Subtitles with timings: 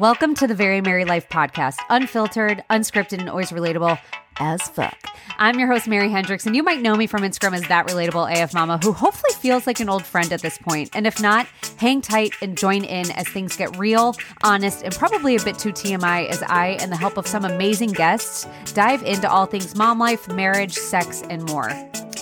[0.00, 3.96] Welcome to the Very Mary Life podcast, unfiltered, unscripted, and always relatable
[4.38, 4.98] as fuck.
[5.38, 8.42] I'm your host, Mary Hendricks, and you might know me from Instagram as that relatable
[8.42, 10.90] AF mama who hopefully feels like an old friend at this point.
[10.94, 11.46] And if not,
[11.78, 15.70] hang tight and join in as things get real, honest, and probably a bit too
[15.70, 20.00] TMI as I, and the help of some amazing guests, dive into all things mom
[20.00, 21.70] life, marriage, sex, and more.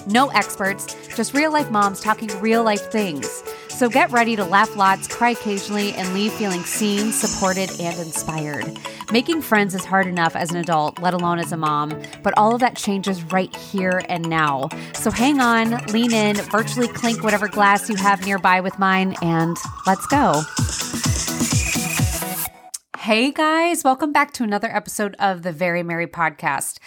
[0.07, 3.43] No experts, just real life moms talking real life things.
[3.73, 8.79] So get ready to laugh lots, cry occasionally, and leave feeling seen, supported, and inspired.
[9.11, 12.55] Making friends is hard enough as an adult, let alone as a mom, but all
[12.55, 14.69] of that changes right here and now.
[14.95, 19.56] So hang on, lean in, virtually clink whatever glass you have nearby with mine, and
[19.84, 20.43] let's go.
[22.98, 26.79] Hey guys, welcome back to another episode of the Very Mary podcast.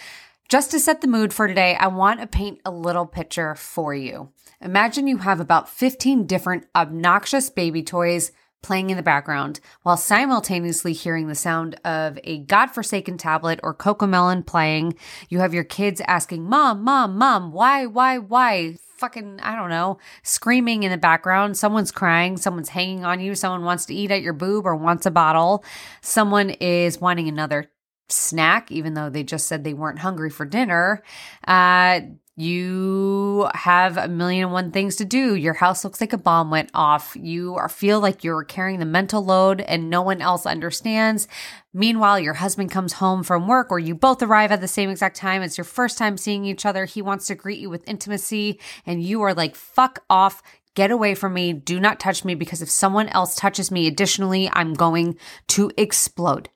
[0.48, 3.92] Just to set the mood for today, I want to paint a little picture for
[3.92, 4.30] you.
[4.60, 10.92] Imagine you have about 15 different obnoxious baby toys playing in the background while simultaneously
[10.92, 14.94] hearing the sound of a godforsaken tablet or cocomelon playing.
[15.28, 18.76] You have your kids asking, Mom, Mom, Mom, why, why, why?
[18.96, 21.56] Fucking, I don't know, screaming in the background.
[21.56, 22.38] Someone's crying.
[22.38, 23.34] Someone's hanging on you.
[23.34, 25.64] Someone wants to eat at your boob or wants a bottle.
[26.00, 27.70] Someone is wanting another
[28.08, 31.02] snack, even though they just said they weren't hungry for dinner.
[31.46, 32.00] Uh,
[32.38, 35.34] you have a million and one things to do.
[35.34, 37.16] Your house looks like a bomb went off.
[37.18, 41.28] You are, feel like you're carrying the mental load and no one else understands.
[41.72, 45.16] Meanwhile, your husband comes home from work or you both arrive at the same exact
[45.16, 45.40] time.
[45.40, 46.84] It's your first time seeing each other.
[46.84, 50.42] He wants to greet you with intimacy and you are like, fuck off.
[50.74, 51.54] Get away from me.
[51.54, 55.16] Do not touch me because if someone else touches me additionally, I'm going
[55.48, 56.50] to explode.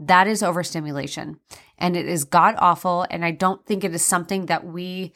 [0.00, 1.38] That is overstimulation
[1.78, 3.06] and it is god awful.
[3.10, 5.12] And I don't think it is something that we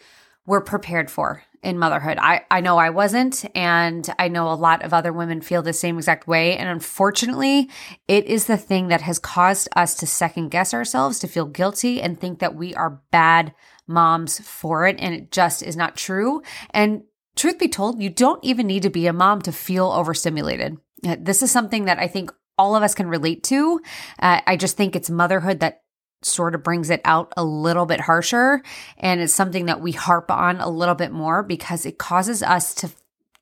[0.47, 2.19] were prepared for in motherhood.
[2.21, 5.73] I, I know I wasn't, and I know a lot of other women feel the
[5.73, 6.57] same exact way.
[6.57, 7.71] And unfortunately,
[8.09, 12.03] it is the thing that has caused us to second guess ourselves, to feel guilty,
[12.03, 13.55] and think that we are bad
[13.87, 14.97] moms for it.
[14.99, 16.43] And it just is not true.
[16.71, 17.05] And
[17.37, 20.79] truth be told, you don't even need to be a mom to feel overstimulated.
[21.03, 23.81] This is something that I think all of us can relate to.
[24.19, 25.82] Uh, I just think it's motherhood that
[26.25, 28.63] sort of brings it out a little bit harsher
[28.99, 32.75] and it's something that we harp on a little bit more because it causes us
[32.75, 32.91] to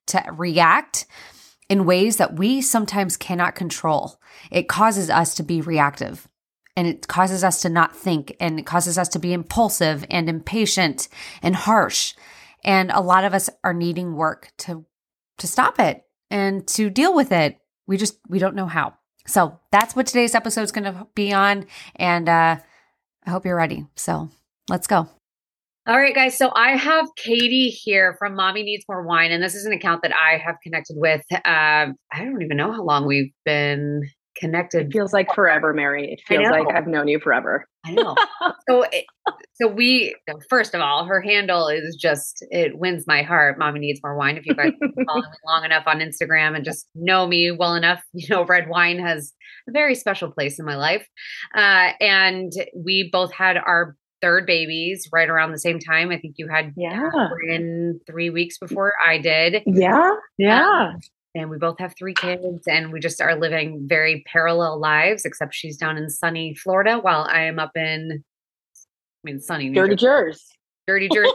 [0.07, 1.07] to react
[1.69, 4.21] in ways that we sometimes cannot control.
[4.51, 6.29] It causes us to be reactive
[6.77, 10.29] and it causes us to not think and it causes us to be impulsive and
[10.29, 11.09] impatient
[11.43, 12.15] and harsh.
[12.65, 14.85] And a lot of us are needing work to
[15.39, 17.59] to stop it and to deal with it.
[17.87, 18.95] We just we don't know how.
[19.27, 21.67] So that's what today's episode is going to be on.
[21.97, 22.57] And uh,
[23.27, 23.87] I hope you're ready.
[23.97, 24.29] So
[24.69, 25.09] let's go.
[25.87, 26.37] All right, guys.
[26.37, 29.33] So I have Katie here from Mommy Needs More Wine.
[29.33, 31.23] And this is an account that I have connected with.
[31.33, 34.03] Uh, I don't even know how long we've been
[34.41, 34.87] connected.
[34.87, 36.13] It feels like forever, Mary.
[36.13, 37.69] It feels like I've known you forever.
[37.85, 38.17] I know.
[38.69, 39.05] so, it,
[39.55, 40.17] so we
[40.49, 43.59] first of all, her handle is just it wins my heart.
[43.59, 44.37] Mommy needs more wine.
[44.37, 44.73] If you guys
[45.07, 48.69] follow me long enough on Instagram and just know me well enough, you know red
[48.69, 49.33] wine has
[49.69, 51.07] a very special place in my life.
[51.55, 56.11] Uh, and we both had our third babies right around the same time.
[56.11, 57.09] I think you had yeah
[57.49, 59.63] in three weeks before I did.
[59.67, 60.91] Yeah, yeah.
[60.93, 61.01] Um,
[61.35, 65.55] and we both have three kids and we just are living very parallel lives except
[65.55, 68.23] she's down in sunny florida while i am up in
[68.75, 70.41] i mean sunny New dirty jersey.
[70.87, 71.31] Dirty jersey,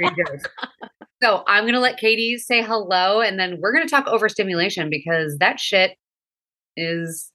[0.00, 0.44] dirty jersey.
[1.22, 4.88] so i'm going to let katie say hello and then we're going to talk overstimulation
[4.90, 5.96] because that shit
[6.76, 7.32] is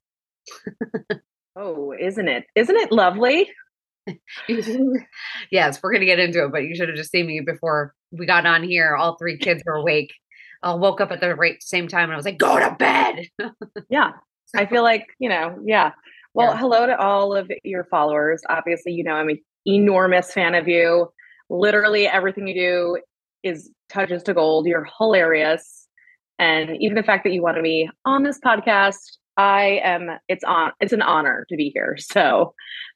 [1.56, 2.44] oh isn't it?
[2.54, 3.50] Isn't it lovely?
[5.52, 7.94] Yes we're going to get into it but you should have just seen me before
[8.10, 10.10] we got on here all three kids were awake
[10.62, 13.26] I woke up at the right same time and I was like, go to bed.
[13.88, 14.12] yeah.
[14.54, 15.92] I feel like, you know, yeah.
[16.34, 16.58] Well, yeah.
[16.58, 18.42] hello to all of your followers.
[18.48, 21.10] Obviously, you know, I'm an enormous fan of you.
[21.48, 22.98] Literally everything you do
[23.42, 24.66] is touches to gold.
[24.66, 25.88] You're hilarious.
[26.38, 30.72] And even the fact that you wanted me on this podcast, I am it's on
[30.80, 31.96] it's an honor to be here.
[31.98, 32.54] So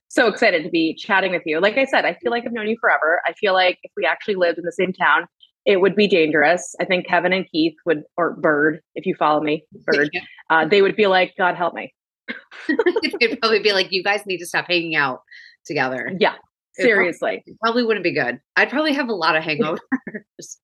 [0.09, 1.61] so excited to be chatting with you.
[1.61, 3.21] Like I said, I feel like I've known you forever.
[3.27, 5.27] I feel like if we actually lived in the same town,
[5.67, 6.75] it would be dangerous.
[6.81, 10.11] I think Kevin and Keith would, or Bird, if you follow me, Bird,
[10.49, 11.93] uh, they would be like, God help me.
[13.21, 15.21] They'd probably be like, you guys need to stop hanging out
[15.67, 16.13] together.
[16.19, 16.35] Yeah,
[16.75, 17.43] seriously.
[17.47, 18.41] It probably, probably wouldn't be good.
[18.55, 19.79] I'd probably have a lot of hangovers.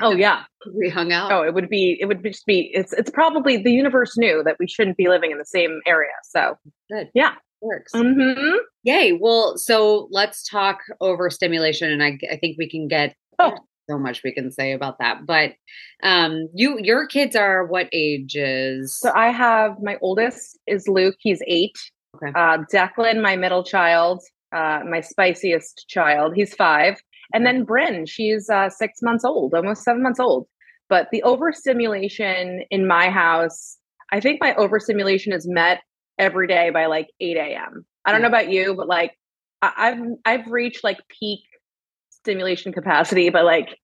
[0.00, 0.42] oh yeah,
[0.74, 1.30] we hung out.
[1.30, 1.96] Oh, it would be.
[2.00, 2.70] It would just be.
[2.74, 2.92] It's.
[2.92, 6.12] It's probably the universe knew that we shouldn't be living in the same area.
[6.24, 6.56] So
[6.90, 7.10] good.
[7.14, 7.92] Yeah, works.
[7.92, 8.56] Mm-hmm.
[8.84, 9.18] Yay.
[9.20, 13.56] Well, so let's talk over stimulation, and I, I think we can get oh
[13.88, 15.26] so much we can say about that.
[15.26, 15.52] But
[16.02, 18.96] um you your kids are what ages?
[18.98, 21.76] So I have my oldest is Luke, he's eight.
[22.16, 22.32] Okay.
[22.34, 24.22] Uh Declan, my middle child,
[24.54, 27.00] uh, my spiciest child, he's five.
[27.34, 30.46] And then Bryn, she's uh, six months old, almost seven months old.
[30.88, 33.78] But the overstimulation in my house,
[34.10, 35.80] I think my overstimulation is met
[36.18, 37.86] every day by like 8 a.m.
[38.04, 39.12] I don't know about you, but like
[39.62, 41.40] I've I've reached like peak
[42.22, 43.78] stimulation capacity, but like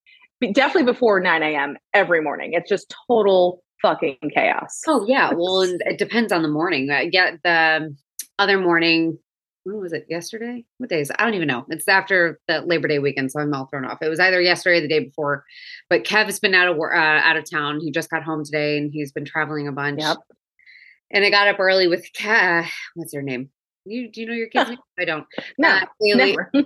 [0.53, 1.77] definitely before 9 a.m.
[1.93, 2.51] every morning.
[2.53, 4.81] It's just total fucking chaos.
[4.87, 5.31] Oh yeah.
[5.35, 6.89] Well, it depends on the morning.
[6.89, 7.95] Uh, yeah, the
[8.37, 9.17] other morning
[9.63, 10.63] when was it yesterday?
[10.77, 11.15] What day is it?
[11.19, 11.65] I don't even know.
[11.69, 13.99] It's after the Labor Day weekend, so I'm all thrown off.
[14.01, 15.43] It was either yesterday or the day before.
[15.89, 17.79] But Kev has been out of uh, out of town.
[17.81, 19.99] He just got home today, and he's been traveling a bunch.
[20.01, 20.17] Yep.
[21.11, 22.67] And I got up early with Kev.
[22.95, 23.49] What's her name?
[23.89, 25.25] You do you know your kids' I don't.
[25.57, 26.37] No, uh, Haley.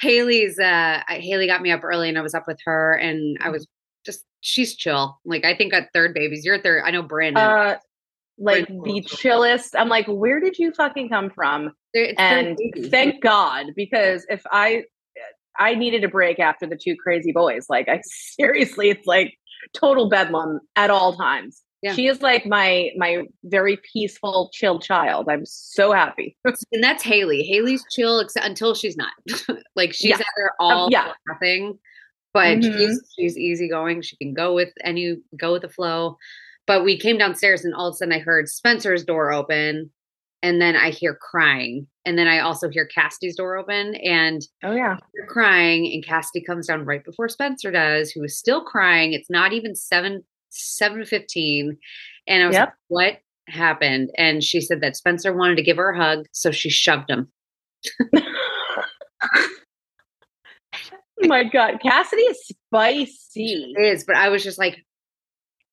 [0.00, 3.44] Haley's uh Haley got me up early, and I was up with her, and I
[3.44, 3.52] mm-hmm.
[3.52, 3.66] was
[4.04, 5.18] just she's chill.
[5.24, 6.82] Like I think at third babies, you're third.
[6.84, 7.42] I know Brandon.
[7.42, 7.76] Uh,
[8.38, 9.74] like the chillest.
[9.76, 11.72] I'm like, where did you fucking come from?
[12.18, 12.58] and
[12.90, 14.84] thank God, because if I
[15.58, 17.66] I needed a break after the two crazy boys.
[17.68, 19.34] Like I seriously, it's like
[19.74, 21.62] total bedlam at all times.
[21.82, 21.94] Yeah.
[21.94, 25.28] She is like my my very peaceful, chill child.
[25.28, 26.36] I'm so happy.
[26.44, 27.44] and that's Haley.
[27.44, 29.12] Haley's chill except until she's not.
[29.76, 30.16] like she's yeah.
[30.16, 31.12] either all um, yeah.
[31.28, 31.78] nothing,
[32.34, 32.78] but mm-hmm.
[32.78, 34.02] she's she's easygoing.
[34.02, 36.16] She can go with any go with the flow.
[36.66, 39.90] But we came downstairs and all of a sudden I heard Spencer's door open
[40.42, 41.86] and then I hear crying.
[42.04, 44.96] And then I also hear Cassidy's door open and oh yeah,
[45.28, 45.90] crying.
[45.92, 49.12] And Cassidy comes down right before Spencer does, who is still crying.
[49.12, 51.78] It's not even seven seven fifteen.
[52.26, 52.74] And I was yep.
[52.90, 54.10] like, what happened?
[54.18, 57.28] And she said that Spencer wanted to give her a hug, so she shoved him.
[61.28, 63.74] my god, Cassidy is spicy.
[63.76, 64.84] It is, but I was just like,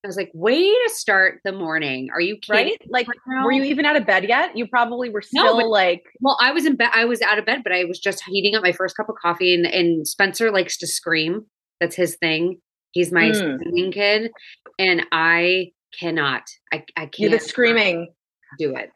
[0.04, 2.10] I was like, way to start the morning.
[2.14, 2.66] Are you kidding?
[2.66, 2.82] Right?
[2.88, 4.56] Like, right were you even out of bed yet?
[4.56, 6.04] You probably were still no, but, like.
[6.22, 6.92] Well, I was in bed.
[6.94, 9.16] I was out of bed, but I was just heating up my first cup of
[9.20, 9.56] coffee.
[9.56, 11.48] And, and Spencer likes to scream.
[11.82, 12.60] That's his thing.
[12.96, 13.60] He's my mm.
[13.60, 14.32] screaming kid.
[14.80, 16.44] And I cannot.
[16.74, 17.32] I, I can't.
[17.32, 18.14] The screaming.
[18.58, 18.90] Do it.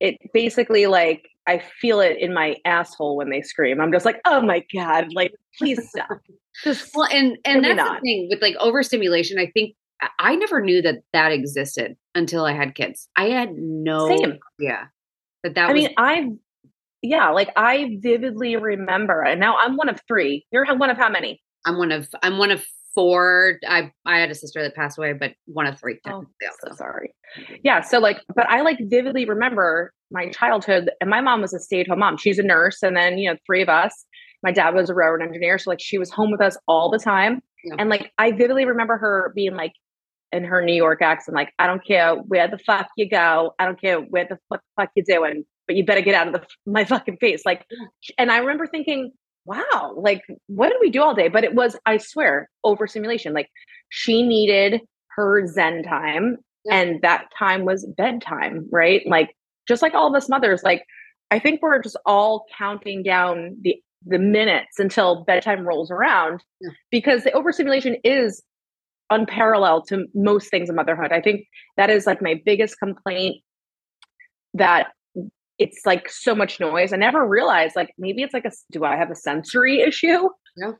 [0.00, 3.80] It basically like I feel it in my asshole when they scream.
[3.80, 6.18] I'm just like, oh my god, like please stop.
[6.64, 8.00] Just well, and and that's not.
[8.00, 9.38] the thing with like overstimulation.
[9.38, 9.76] I think
[10.18, 13.08] I never knew that that existed until I had kids.
[13.16, 14.38] I had no Same.
[14.60, 14.90] idea
[15.44, 15.70] that that.
[15.70, 16.28] I was- mean, I
[17.00, 20.44] yeah, like I vividly remember, and now I'm one of three.
[20.50, 21.40] You're one of how many?
[21.64, 22.64] I'm one of I'm one of
[22.98, 23.60] four.
[23.68, 26.00] I I had a sister that passed away, but one of three.
[26.08, 26.24] Oh,
[26.64, 27.14] so sorry.
[27.62, 31.60] Yeah, so like, but I like vividly remember my childhood, and my mom was a
[31.60, 32.16] stay at home mom.
[32.16, 34.04] She's a nurse, and then you know, three of us.
[34.42, 36.98] My dad was a railroad engineer, so like she was home with us all the
[36.98, 37.40] time.
[37.62, 37.76] Yeah.
[37.78, 39.74] And like I vividly remember her being like,
[40.32, 43.54] in her New York accent, like, I don't care where the fuck you go.
[43.60, 46.32] I don't care where the fuck, fuck you're doing, but you better get out of
[46.34, 47.42] the, my fucking face.
[47.46, 47.64] Like,
[48.18, 49.12] and I remember thinking,
[49.48, 51.28] wow, like, what did we do all day?
[51.28, 53.32] But it was, I swear, overstimulation.
[53.32, 53.48] Like,
[53.88, 54.82] she needed
[55.16, 56.76] her Zen time, yeah.
[56.76, 59.02] and that time was bedtime, right?
[59.06, 59.34] Like,
[59.66, 60.84] just like all of us mothers, like,
[61.30, 66.70] I think we're just all counting down the the minutes until bedtime rolls around yeah.
[66.90, 68.42] because the overstimulation is
[69.10, 71.10] unparalleled to most things in motherhood.
[71.12, 71.46] I think
[71.76, 73.42] that is like my biggest complaint
[74.54, 74.88] that
[75.58, 76.92] it's like so much noise.
[76.92, 80.28] I never realized like maybe it's like a do I have a sensory issue?
[80.56, 80.76] No.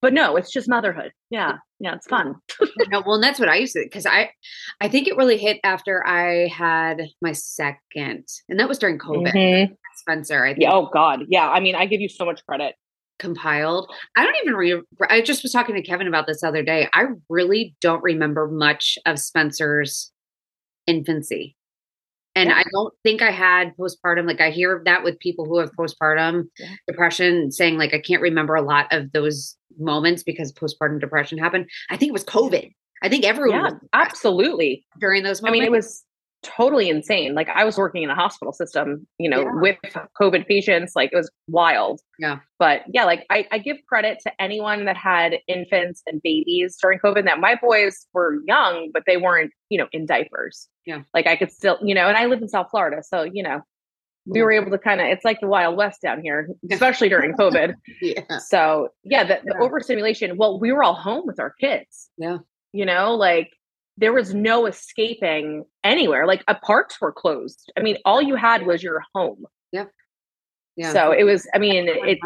[0.00, 1.12] But no, it's just motherhood.
[1.30, 1.58] Yeah.
[1.78, 2.34] Yeah, it's fun.
[2.90, 4.30] no, well, and that's what I used to because I
[4.80, 8.26] I think it really hit after I had my second.
[8.48, 9.32] And that was during COVID.
[9.32, 9.74] Mm-hmm.
[9.96, 10.44] Spencer.
[10.44, 10.62] I think.
[10.62, 11.20] Yeah, oh God.
[11.28, 11.48] Yeah.
[11.48, 12.74] I mean, I give you so much credit
[13.18, 13.88] compiled.
[14.16, 16.88] I don't even re- I just was talking to Kevin about this other day.
[16.92, 20.10] I really don't remember much of Spencer's
[20.88, 21.56] infancy.
[22.34, 22.56] And yeah.
[22.56, 24.26] I don't think I had postpartum.
[24.26, 26.68] Like I hear that with people who have postpartum yeah.
[26.86, 31.68] depression saying like I can't remember a lot of those moments because postpartum depression happened.
[31.90, 32.72] I think it was COVID.
[33.02, 35.58] I think everyone yeah, absolutely during those moments.
[35.58, 36.04] I mean, it was
[36.42, 37.34] totally insane.
[37.34, 39.54] Like I was working in a hospital system, you know, yeah.
[39.54, 39.78] with
[40.20, 40.92] COVID patients.
[40.94, 42.00] Like it was wild.
[42.18, 42.40] Yeah.
[42.58, 46.98] But yeah, like I, I, give credit to anyone that had infants and babies during
[46.98, 47.24] COVID.
[47.24, 50.68] That my boys were young, but they weren't, you know, in diapers.
[50.84, 51.02] Yeah.
[51.14, 53.62] Like I could still, you know, and I live in South Florida, so you know,
[54.26, 54.44] we mm.
[54.44, 57.74] were able to kind of it's like the wild west down here especially during covid
[58.00, 59.64] yeah so yeah the, the yeah.
[59.64, 62.38] overstimulation well we were all home with our kids yeah
[62.72, 63.50] you know like
[63.96, 66.26] there was no escaping anywhere.
[66.26, 67.70] Like uh, parks were closed.
[67.76, 69.44] I mean, all you had was your home.
[69.70, 69.84] Yeah.
[70.76, 70.92] Yeah.
[70.92, 72.18] So it was, I mean, it,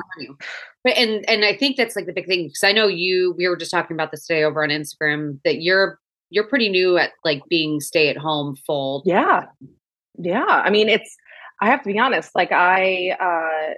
[0.84, 2.48] but, and, and I think that's like the big thing.
[2.48, 5.62] Cause I know you, we were just talking about this today over on Instagram that
[5.62, 5.98] you're,
[6.30, 9.02] you're pretty new at like being stay at home full.
[9.04, 9.46] Yeah.
[10.18, 10.44] Yeah.
[10.44, 11.16] I mean, it's,
[11.60, 13.74] I have to be honest, like I, uh,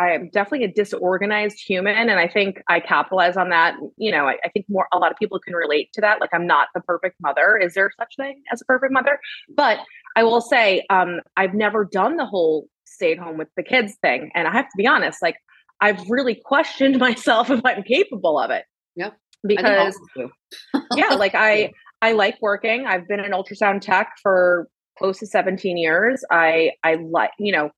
[0.00, 1.94] I am definitely a disorganized human.
[1.94, 3.74] And I think I capitalize on that.
[3.98, 6.22] You know, I, I, think more, a lot of people can relate to that.
[6.22, 7.58] Like I'm not the perfect mother.
[7.58, 9.20] Is there such thing as a perfect mother?
[9.54, 9.80] But
[10.16, 13.94] I will say, um, I've never done the whole stay at home with the kids
[14.00, 14.30] thing.
[14.34, 15.36] And I have to be honest, like
[15.82, 18.64] I've really questioned myself if I'm capable of it.
[18.96, 19.10] Yeah.
[19.44, 19.98] Because
[20.96, 22.86] yeah, like I, I like working.
[22.86, 24.66] I've been an ultrasound tech for
[24.98, 26.24] close to 17 years.
[26.30, 27.70] I, I like, you know,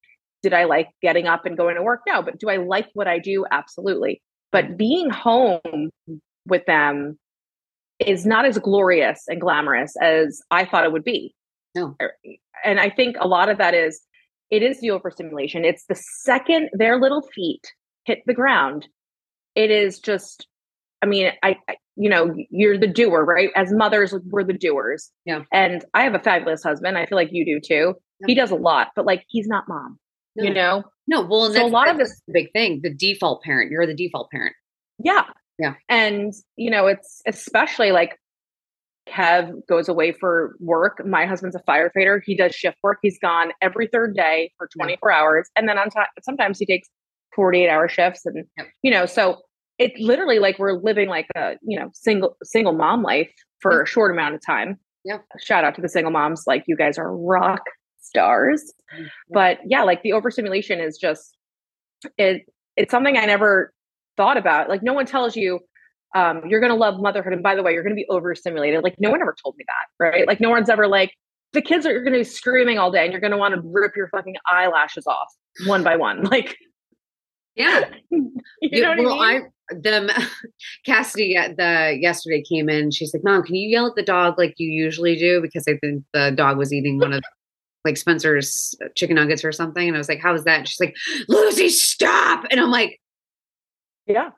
[0.42, 2.00] did I like getting up and going to work?
[2.06, 3.44] No, but do I like what I do?
[3.50, 4.22] Absolutely.
[4.50, 5.90] But being home
[6.46, 7.18] with them
[7.98, 11.34] is not as glorious and glamorous as I thought it would be.
[11.74, 11.94] No.
[12.02, 12.12] Er,
[12.64, 14.00] and I think a lot of that is
[14.50, 15.64] it is the overstimulation.
[15.64, 17.64] It's the second their little feet
[18.04, 18.86] hit the ground,
[19.54, 20.46] it is just
[21.02, 23.50] I mean, I, I you know, you're the doer, right?
[23.56, 25.10] As mothers, we're the doers.
[25.26, 25.42] Yeah.
[25.52, 26.96] And I have a fabulous husband.
[26.96, 27.94] I feel like you do too.
[28.20, 28.26] Yeah.
[28.28, 29.98] He does a lot, but like he's not mom.
[30.36, 30.44] No.
[30.44, 30.84] You know?
[31.06, 33.70] No, well, so a lot of this big thing, the default parent.
[33.70, 34.54] You're the default parent.
[35.02, 35.24] Yeah.
[35.58, 35.74] Yeah.
[35.88, 38.18] And, you know, it's especially like
[39.08, 41.04] Kev goes away for work.
[41.04, 42.20] My husband's a firefighter.
[42.24, 42.98] He does shift work.
[43.02, 45.16] He's gone every third day for 24 yeah.
[45.18, 45.50] hours.
[45.56, 46.88] And then on top, sometimes he takes
[47.34, 48.24] 48 hour shifts.
[48.24, 48.68] And, yep.
[48.82, 49.38] you know, so
[49.78, 53.82] it's literally like we're living like a, you know, single, single mom life for yeah.
[53.82, 54.78] a short amount of time.
[55.04, 55.18] Yeah.
[55.40, 56.44] Shout out to the single moms.
[56.46, 57.62] Like you guys are rock
[58.02, 58.72] stars.
[58.94, 59.04] Mm-hmm.
[59.30, 61.36] But yeah, like the overstimulation is just
[62.18, 62.42] it
[62.76, 63.72] it's something I never
[64.16, 64.68] thought about.
[64.68, 65.60] Like no one tells you
[66.14, 67.32] um, you're gonna love motherhood.
[67.32, 68.82] And by the way, you're gonna be overstimulated.
[68.82, 70.26] Like no one ever told me that, right?
[70.26, 71.12] Like no one's ever like,
[71.52, 74.08] the kids are gonna be screaming all day and you're gonna want to rip your
[74.08, 75.28] fucking eyelashes off
[75.66, 76.24] one by one.
[76.30, 76.56] Like
[77.54, 77.90] yeah.
[78.10, 79.42] you know well, I, mean?
[79.42, 80.08] I them
[80.86, 82.90] Cassidy the yesterday came in.
[82.90, 85.76] She's like, "Mom, can you yell at the dog like you usually do?" Because I
[85.78, 87.22] think the dog was eating one of
[87.84, 89.86] like Spencer's chicken nuggets or something.
[89.86, 90.58] And I was like, how is that?
[90.60, 90.94] And she's like,
[91.28, 92.46] Lucy, stop.
[92.50, 93.00] And I'm like,
[94.06, 94.30] yeah,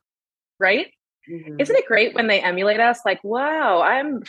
[0.59, 0.89] right.
[1.31, 1.59] Mm-hmm.
[1.59, 3.01] Isn't it great when they emulate us?
[3.05, 4.23] Like, wow, I'm,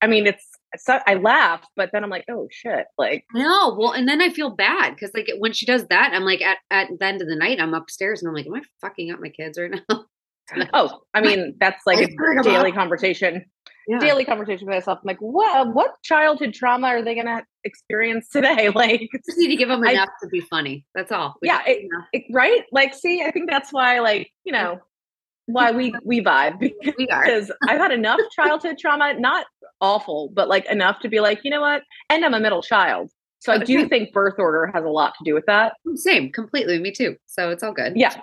[0.00, 0.46] I mean, it's,
[0.76, 2.86] so, I laugh, but then I'm like, oh shit.
[2.96, 6.24] Like, no, well, and then I feel bad because, like, when she does that, I'm
[6.24, 8.62] like, at, at the end of the night, I'm upstairs and I'm like, am I
[8.80, 10.04] fucking up my kids right now?
[10.72, 11.98] oh, I mean, that's like
[12.38, 13.44] a daily conversation
[13.88, 13.98] yeah.
[13.98, 14.98] daily conversation with myself.
[15.02, 18.70] I'm like, what uh, what childhood trauma are they gonna experience today?
[18.74, 20.84] Like just need to give them enough I, to be funny.
[20.94, 21.36] That's all.
[21.42, 22.64] We yeah, it, it, right?
[22.72, 24.80] Like, see, I think that's why, like, you know,
[25.46, 29.46] why we we vibe because we because I've had enough childhood trauma, not
[29.80, 31.82] awful, but like enough to be like, you know what?
[32.08, 33.10] And I'm a middle child.
[33.40, 35.74] So I do think birth order has a lot to do with that.
[35.86, 36.78] Oh, same, completely.
[36.78, 37.16] Me too.
[37.26, 37.94] So it's all good.
[37.96, 38.14] Yeah.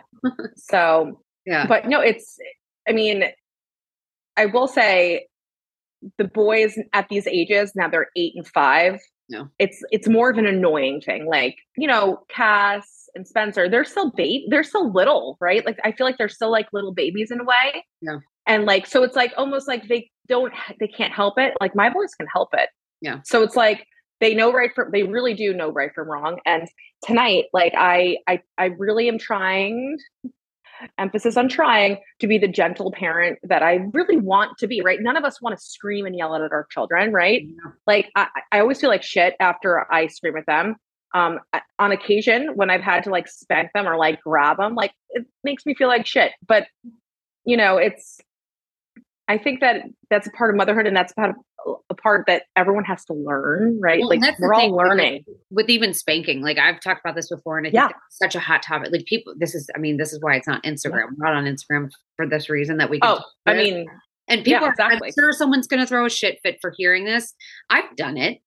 [0.56, 1.68] so yeah.
[1.68, 2.38] But no, it's
[2.88, 3.26] I mean,
[4.38, 5.28] I will say
[6.18, 9.48] the boys at these ages now they're eight and five no.
[9.60, 14.12] it's it's more of an annoying thing like you know cass and spencer they're still
[14.12, 15.66] bait they're still little right?
[15.66, 17.84] Like i feel like they're still like little babies in a way.
[18.02, 18.20] Yeah.
[18.48, 21.90] And like so it's like almost like they don't they can't help it like my
[21.90, 22.70] boys can help it.
[23.02, 23.20] Yeah.
[23.26, 23.86] So it's like
[24.20, 26.40] they know right from they really do know right from wrong.
[26.46, 26.68] And
[27.06, 29.98] tonight like i i i really am trying
[30.98, 35.00] emphasis on trying to be the gentle parent that I really want to be, right?
[35.02, 37.44] None of us want to scream and yell at our children, right?
[37.44, 37.72] Yeah.
[37.88, 40.76] Like I, I always feel like shit after I scream at them.
[41.12, 41.40] Um,
[41.80, 45.26] on occasion when I've had to like spank them or like grab them, like it
[45.44, 46.34] makes me feel like shit.
[46.48, 46.68] But
[47.46, 48.20] you know, it's
[49.30, 51.36] I think that that's a part of motherhood, and that's part of
[51.90, 54.00] a part that everyone has to learn, right?
[54.00, 56.42] Well, like we're all learning with, with, even spanking.
[56.42, 57.90] Like I've talked about this before, and I yeah.
[58.10, 58.92] such a hot topic.
[58.92, 61.10] Like people, this is, I mean, this is why it's not Instagram.
[61.16, 63.00] We're not on Instagram for this reason that we.
[63.00, 63.86] Can oh, I mean,
[64.28, 64.72] and people yeah, are.
[64.72, 65.10] Exactly.
[65.10, 67.36] I'm sure someone's going to throw a shit fit for hearing this.
[67.70, 68.40] I've done it.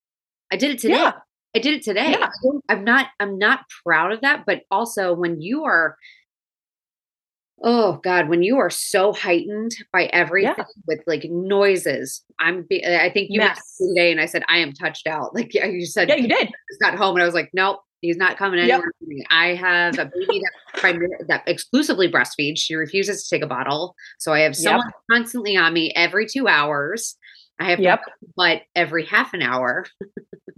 [0.51, 0.95] I did it today.
[0.95, 1.12] Yeah.
[1.55, 2.17] I did it today.
[2.19, 2.29] Yeah.
[2.69, 3.09] I'm not.
[3.21, 5.97] I'm not proud of that, but also when you are
[7.62, 10.64] oh god when you are so heightened by everything yeah.
[10.87, 13.76] with like noises i'm be- i think you yes.
[13.76, 16.50] today and i said i am touched out like you said yeah you did
[16.81, 19.26] got home and i was like nope he's not coming anywhere yep.
[19.31, 23.95] i have a baby that primar- that exclusively breastfeeds she refuses to take a bottle
[24.19, 24.95] so i have someone yep.
[25.11, 27.16] constantly on me every two hours
[27.61, 28.00] i have yep.
[28.37, 29.87] but every half an hour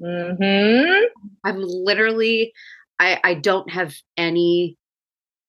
[0.00, 1.04] mm-hmm.
[1.44, 2.52] i'm literally
[2.98, 4.78] i i don't have any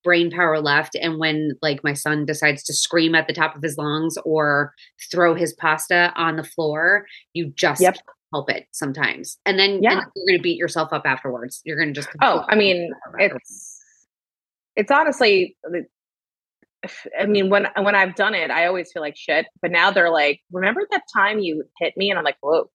[0.06, 3.62] brain power left and when like my son decides to scream at the top of
[3.62, 4.74] his lungs or
[5.12, 7.98] throw his pasta on the floor you just yep.
[8.32, 9.94] help it sometimes and then yeah.
[9.94, 12.92] And you're going to beat yourself up afterwards you're going to just oh i mean
[13.18, 13.82] it's
[14.78, 15.58] it's honestly
[17.20, 19.48] I mean, when when I've done it, I always feel like shit.
[19.60, 22.12] But now they're like, remember that time you hit me?
[22.12, 22.70] And I'm like, whoa.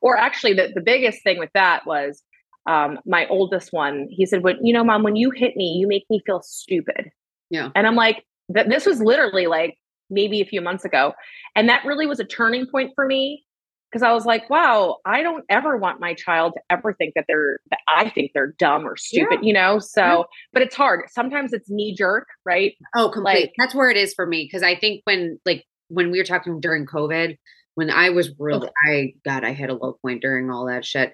[0.00, 2.24] Or actually, the, the biggest thing with that was
[2.66, 4.08] um, my oldest one.
[4.10, 7.10] He said, "When you know, mom, when you hit me, you make me feel stupid."
[7.50, 7.70] Yeah.
[7.74, 9.76] And I'm like, that this was literally like
[10.10, 11.12] maybe a few months ago,
[11.54, 13.44] and that really was a turning point for me
[13.92, 17.26] because I was like, wow, I don't ever want my child to ever think that
[17.28, 19.46] they're that I think they're dumb or stupid, yeah.
[19.46, 19.78] you know?
[19.78, 20.22] So, yeah.
[20.52, 21.04] but it's hard.
[21.10, 22.72] Sometimes it's knee jerk, right?
[22.94, 23.34] Oh, complete.
[23.34, 26.24] Like, That's where it is for me because I think when like when we were
[26.24, 27.36] talking during COVID,
[27.74, 31.12] when I was really I God, I hit a low point during all that shit.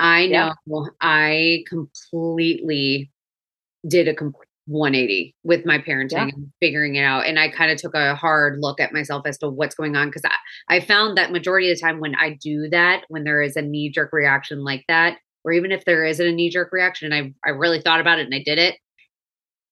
[0.00, 0.88] I know yeah.
[1.00, 3.10] I completely
[3.86, 6.22] did a complete 180 with my parenting yeah.
[6.24, 7.26] and figuring it out.
[7.26, 10.08] And I kind of took a hard look at myself as to what's going on
[10.08, 13.42] because I, I found that majority of the time when I do that, when there
[13.42, 16.70] is a knee jerk reaction like that, or even if there isn't a knee jerk
[16.70, 18.76] reaction and I, I really thought about it and I did it,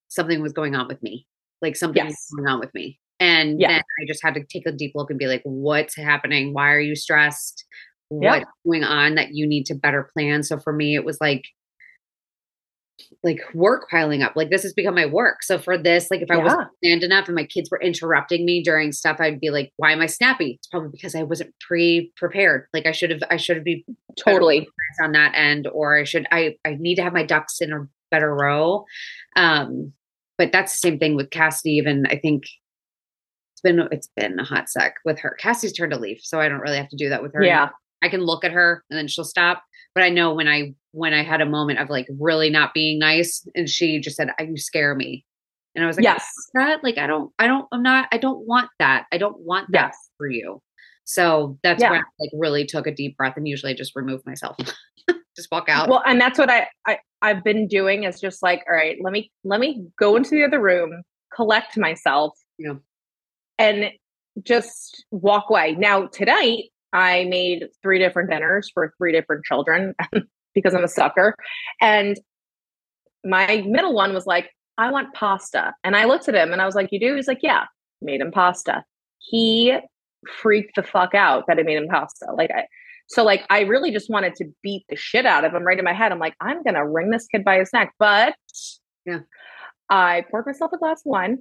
[0.08, 1.26] something was going on with me.
[1.60, 2.10] Like something yes.
[2.10, 2.98] was going on with me.
[3.20, 3.68] And yeah.
[3.68, 6.52] then I just had to take a deep look and be like, what's happening?
[6.52, 7.64] Why are you stressed?
[8.08, 10.42] What's going on that you need to better plan?
[10.42, 11.44] So for me, it was like,
[13.22, 14.32] like work piling up.
[14.36, 15.42] Like this has become my work.
[15.42, 16.44] So for this, like if I yeah.
[16.44, 19.92] wasn't stand enough and my kids were interrupting me during stuff, I'd be like, why
[19.92, 20.54] am I snappy?
[20.58, 22.68] It's probably because I wasn't pre-prepared.
[22.72, 23.82] Like I should have, I should have been
[24.18, 24.66] totally
[25.02, 27.86] on that end, or I should, I, I need to have my ducks in a
[28.10, 28.84] better row.
[29.36, 29.92] Um,
[30.38, 31.72] but that's the same thing with Cassidy.
[31.72, 32.44] Even I think
[33.52, 35.36] it's been, it's been a hot sec with her.
[35.38, 36.20] Cassie's turned a leaf.
[36.22, 37.42] So I don't really have to do that with her.
[37.42, 37.54] Yeah.
[37.54, 37.74] Anymore.
[38.06, 39.62] I can look at her and then she'll stop.
[39.94, 42.98] But I know when I when I had a moment of like really not being
[42.98, 45.24] nice, and she just said, "You scare me,"
[45.74, 48.46] and I was like, "Yes, that like I don't, I don't, I'm not, I don't
[48.46, 49.06] want that.
[49.10, 50.10] I don't want that yes.
[50.18, 50.60] for you."
[51.04, 51.92] So that's yeah.
[51.92, 54.56] when I like really took a deep breath, and usually I just remove myself,
[55.36, 55.88] just walk out.
[55.88, 59.12] Well, and that's what I, I I've been doing is just like, all right, let
[59.12, 61.02] me let me go into the other room,
[61.34, 62.74] collect myself, yeah,
[63.58, 63.92] and
[64.42, 65.74] just walk away.
[65.78, 66.64] Now tonight
[66.96, 69.94] I made three different dinners for three different children
[70.54, 71.36] because I'm a sucker.
[71.80, 72.18] And
[73.22, 75.74] my middle one was like, I want pasta.
[75.84, 77.14] And I looked at him and I was like, You do?
[77.14, 77.64] He's like, Yeah,
[78.00, 78.82] made him pasta.
[79.18, 79.76] He
[80.40, 82.32] freaked the fuck out that I made him pasta.
[82.32, 82.66] Like, I,
[83.08, 85.84] so like, I really just wanted to beat the shit out of him right in
[85.84, 86.12] my head.
[86.12, 87.92] I'm like, I'm going to wring this kid by his neck.
[87.98, 88.34] But
[89.04, 89.20] yeah,
[89.90, 91.38] I poured myself a glass of wine.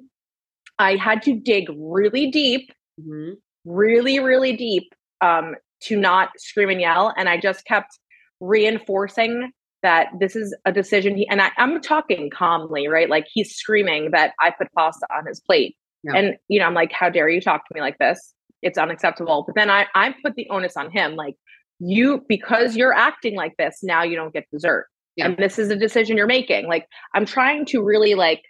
[0.78, 3.34] I had to dig really deep, mm-hmm.
[3.64, 7.14] really, really deep um, to not scream and yell.
[7.18, 8.00] And I just kept
[8.40, 9.52] reinforcing
[9.84, 13.10] that this is a decision he and I, am talking calmly, right?
[13.10, 15.76] Like he's screaming that I put pasta on his plate.
[16.04, 16.14] Yeah.
[16.16, 18.34] And you know, I'm like, how dare you talk to me like this?
[18.62, 19.44] It's unacceptable.
[19.46, 21.36] But then I I put the onus on him, like
[21.80, 24.88] you because you're acting like this, now you don't get dessert.
[25.16, 25.28] Yeah.
[25.28, 26.68] And this is a decision you're making.
[26.68, 28.42] Like I'm trying to really like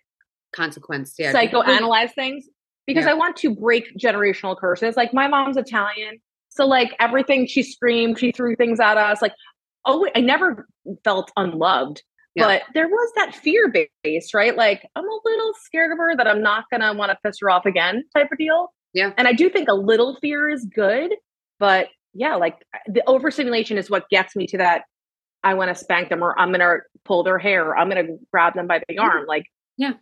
[0.55, 1.33] consequence, yeah.
[1.33, 2.45] Psychoanalyze things
[2.87, 3.11] because yeah.
[3.11, 4.95] I want to break generational curses.
[4.95, 6.19] Like my mom's Italian.
[6.55, 9.21] So like everything she screamed, she threw things at us.
[9.21, 9.33] Like,
[9.85, 10.67] oh, I never
[11.03, 12.01] felt unloved.
[12.35, 12.47] Yeah.
[12.47, 13.71] But there was that fear
[14.03, 14.55] base, right?
[14.55, 17.49] Like I'm a little scared of her that I'm not gonna want to piss her
[17.49, 18.73] off again, type of deal.
[18.93, 19.11] Yeah.
[19.17, 21.11] And I do think a little fear is good,
[21.59, 24.83] but yeah, like the overstimulation is what gets me to that.
[25.43, 28.55] I want to spank them, or I'm gonna pull their hair, or I'm gonna grab
[28.55, 29.25] them by the arm.
[29.27, 29.45] Like,
[29.77, 29.93] yeah.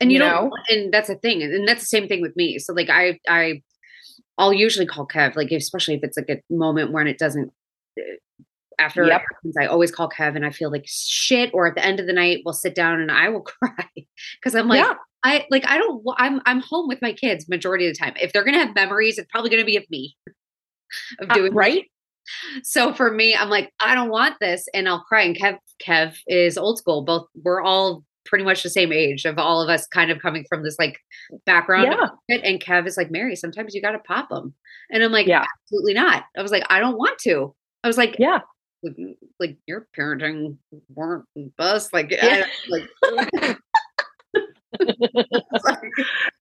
[0.00, 2.58] And you, you know, and that's a thing, and that's the same thing with me.
[2.58, 3.62] So like I I
[4.38, 7.52] I'll usually call Kev, like especially if it's like a moment when it doesn't.
[7.98, 8.02] Uh,
[8.78, 9.22] after yep.
[9.22, 11.50] happens, I always call Kev, and I feel like shit.
[11.54, 14.54] Or at the end of the night, we'll sit down and I will cry because
[14.54, 14.94] I'm like, yeah.
[15.24, 16.04] I like I don't.
[16.18, 18.14] I'm I'm home with my kids majority of the time.
[18.20, 20.16] If they're gonna have memories, it's probably gonna be of me
[21.20, 21.84] of uh, doing uh, right.
[22.64, 25.22] So for me, I'm like, I don't want this, and I'll cry.
[25.22, 27.04] And Kev, Kev is old school.
[27.04, 30.44] Both we're all pretty much the same age of all of us kind of coming
[30.48, 30.98] from this like
[31.44, 31.94] background.
[32.28, 32.36] Yeah.
[32.42, 34.54] And Kev is like, Mary, sometimes you got to pop them.
[34.90, 36.24] And I'm like, yeah, absolutely not.
[36.36, 37.54] I was like, I don't want to.
[37.82, 38.40] I was like, yeah,
[38.82, 38.96] like,
[39.38, 40.58] like your parenting
[40.94, 41.24] weren't
[41.56, 41.92] bust.
[41.92, 42.44] Like, yeah.
[42.72, 43.56] I,
[45.48, 45.82] like,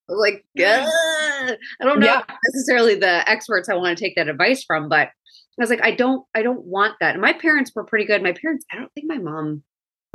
[0.07, 2.21] like, uh, I don't know yeah.
[2.53, 5.91] necessarily the experts I want to take that advice from, but I was like, I
[5.91, 7.13] don't, I don't want that.
[7.13, 8.21] And my parents were pretty good.
[8.21, 9.63] My parents, I don't think my mom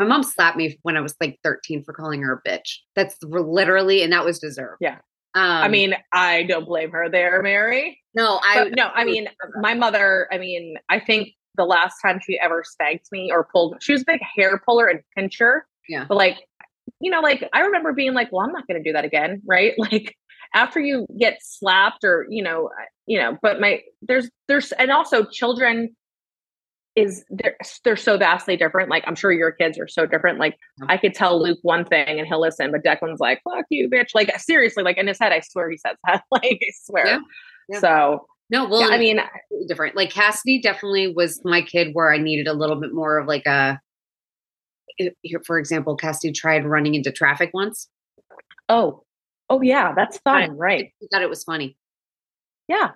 [0.01, 2.79] my mom slapped me when I was like 13 for calling her a bitch.
[2.97, 4.79] That's literally, and that was deserved.
[4.81, 4.99] Yeah.
[5.35, 8.01] Um, I mean, I don't blame her there, Mary.
[8.15, 8.87] No, I but no.
[8.95, 9.29] I mean,
[9.61, 10.27] my mother.
[10.33, 14.03] I mean, I think the last time she ever spanked me or pulled, she was
[14.03, 15.67] a big hair puller and pincher.
[15.89, 16.07] Yeah.
[16.09, 16.39] But like,
[17.01, 19.43] you know, like I remember being like, "Well, I'm not going to do that again,"
[19.47, 19.75] right?
[19.79, 20.17] Like
[20.53, 22.71] after you get slapped or you know,
[23.07, 23.39] you know.
[23.41, 25.95] But my there's there's and also children
[27.01, 28.91] is they're they're so vastly different.
[28.91, 30.39] Like I'm sure your kids are so different.
[30.39, 30.57] Like
[30.89, 34.11] I could tell Luke one thing and he'll listen, but Declan's like, "Fuck you, bitch!"
[34.15, 36.23] Like seriously, like in his head, I swear he says that.
[36.31, 37.07] like I swear.
[37.07, 37.19] Yeah.
[37.69, 37.79] Yeah.
[37.81, 39.21] So no, well, yeah, I mean,
[39.69, 39.97] different.
[39.97, 43.47] Like Cassidy definitely was my kid where I needed a little bit more of like
[43.47, 43.81] a.
[45.47, 47.89] For example, Cassidy tried running into traffic once.
[48.69, 49.05] Oh,
[49.49, 50.93] oh yeah, that's fun, right?
[51.03, 51.77] I thought it was funny.
[52.69, 52.91] Yeah,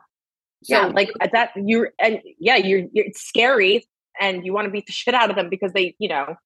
[0.65, 1.51] so, yeah, like that.
[1.57, 3.87] You're and yeah, you're, you're it's scary,
[4.21, 6.37] and you want to beat the shit out of them because they, you know.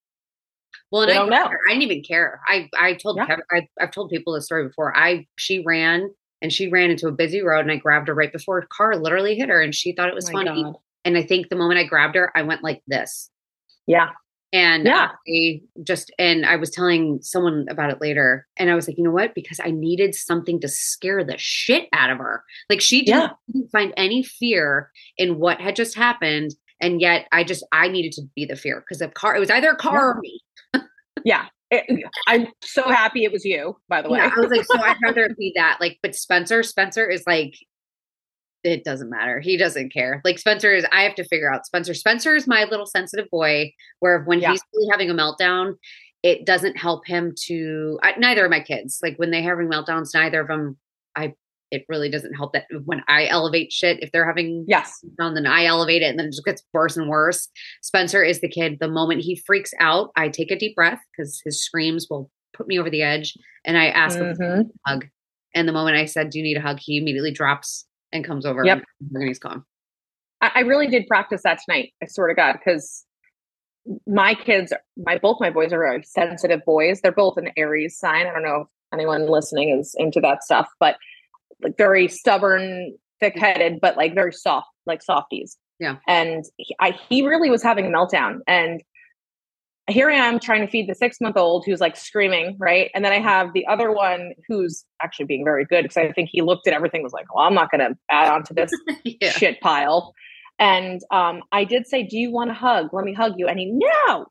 [0.90, 1.46] Well, and I don't know.
[1.46, 2.40] I didn't even care.
[2.46, 3.26] I I told yeah.
[3.26, 4.96] Kevin, I, I've told people this story before.
[4.96, 8.32] I she ran and she ran into a busy road, and I grabbed her right
[8.32, 10.62] before a car literally hit her, and she thought it was oh funny.
[10.62, 10.76] God.
[11.04, 13.30] And I think the moment I grabbed her, I went like this.
[13.86, 14.10] Yeah.
[14.52, 15.10] And yeah.
[15.28, 18.46] I just, and I was telling someone about it later.
[18.58, 19.34] And I was like, you know what?
[19.34, 22.44] Because I needed something to scare the shit out of her.
[22.70, 23.52] Like she didn't, yeah.
[23.52, 26.54] didn't find any fear in what had just happened.
[26.80, 29.50] And yet I just, I needed to be the fear because the car, it was
[29.50, 30.04] either a car yeah.
[30.04, 30.40] or me.
[31.24, 31.46] yeah.
[31.70, 34.18] It, I'm so happy it was you, by the way.
[34.18, 35.78] Yeah, I was like, so I'd rather be that.
[35.80, 37.54] Like, but Spencer, Spencer is like,
[38.64, 39.40] it doesn't matter.
[39.40, 40.20] He doesn't care.
[40.24, 41.94] Like Spencer is, I have to figure out Spencer.
[41.94, 44.52] Spencer is my little sensitive boy where when yeah.
[44.52, 45.74] he's really having a meltdown,
[46.22, 50.14] it doesn't help him to, I, neither of my kids, like when they're having meltdowns,
[50.14, 50.76] neither of them,
[51.14, 51.34] I,
[51.70, 55.46] it really doesn't help that when I elevate shit, if they're having, yes, down, then
[55.46, 57.48] I elevate it and then it just gets worse and worse.
[57.82, 58.78] Spencer is the kid.
[58.80, 62.66] The moment he freaks out, I take a deep breath because his screams will put
[62.66, 63.34] me over the edge.
[63.64, 64.42] And I ask mm-hmm.
[64.42, 65.06] him a hug.
[65.54, 66.78] And the moment I said, Do you need a hug?
[66.80, 68.82] He immediately drops and comes over yep.
[69.12, 69.64] and he's gone.
[70.40, 71.92] I, really did practice that tonight.
[72.02, 73.04] I swear to God, because
[74.06, 77.00] my kids, my both my boys are very sensitive boys.
[77.00, 78.26] They're both an Aries sign.
[78.26, 80.96] I don't know if anyone listening is into that stuff, but
[81.62, 85.56] like very stubborn, thick-headed, but like very soft, like softies.
[85.80, 85.96] Yeah.
[86.06, 88.82] And he, I, he really was having a meltdown, and
[89.88, 92.90] here I am trying to feed the six month old who's like screaming, right?
[92.94, 96.28] And then I have the other one who's actually being very good because I think
[96.30, 98.70] he looked at everything was like, well, I'm not going to add on to this
[99.04, 99.30] yeah.
[99.30, 100.14] shit pile.
[100.58, 102.88] And um, I did say, Do you want a hug?
[102.92, 103.46] Let me hug you.
[103.46, 104.26] And he, no,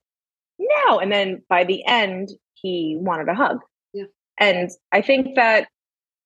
[0.59, 0.99] no.
[0.99, 3.59] And then by the end, he wanted a hug.
[3.93, 4.05] Yeah.
[4.39, 5.69] And I think that,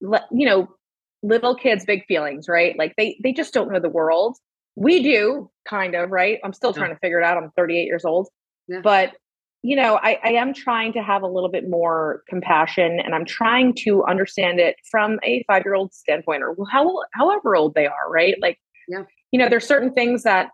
[0.01, 0.67] you know,
[1.23, 2.77] little kids, big feelings, right?
[2.77, 4.37] Like they, they just don't know the world.
[4.75, 6.39] We do kind of, right?
[6.43, 7.37] I'm still trying to figure it out.
[7.37, 8.29] I'm 38 years old.
[8.67, 8.81] Yeah.
[8.81, 9.13] But
[9.63, 13.25] you know, I, I am trying to have a little bit more compassion and I'm
[13.25, 17.85] trying to understand it from a five year old standpoint or how, however old they
[17.85, 18.35] are, right?
[18.41, 18.57] Like,
[18.87, 19.03] yeah.
[19.31, 20.49] you know, there's certain things that,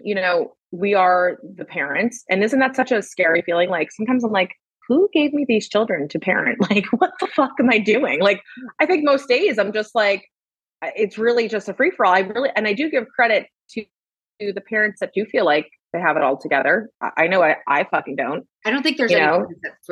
[0.00, 2.24] you know, we are the parents.
[2.28, 3.68] And isn't that such a scary feeling?
[3.68, 4.56] Like sometimes I'm like,
[4.88, 6.58] who gave me these children to parent?
[6.70, 8.20] Like, what the fuck am I doing?
[8.20, 8.42] Like,
[8.80, 10.24] I think most days I'm just like,
[10.96, 12.14] it's really just a free for all.
[12.14, 13.84] I really, and I do give credit to,
[14.40, 16.90] to the parents that do feel like they have it all together.
[17.16, 18.46] I, know I, I fucking don't.
[18.64, 19.46] I don't think there's you know?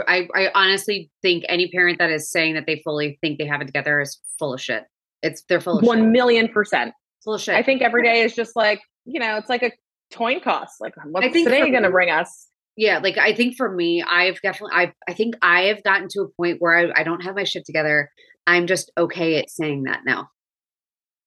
[0.09, 3.61] I, I honestly think any parent that is saying that they fully think they have
[3.61, 4.85] it together is full of shit.
[5.23, 6.09] It's they're full of one shit.
[6.09, 7.55] million percent full of shit.
[7.55, 9.73] I think every day is just like, you know, it's like a
[10.15, 10.81] coin cost.
[10.81, 12.49] Like what's I today gonna bring us?
[12.77, 16.23] Yeah, like I think for me, I've definitely I I think I have gotten to
[16.23, 18.11] a point where I, I don't have my shit together.
[18.47, 20.29] I'm just okay at saying that now.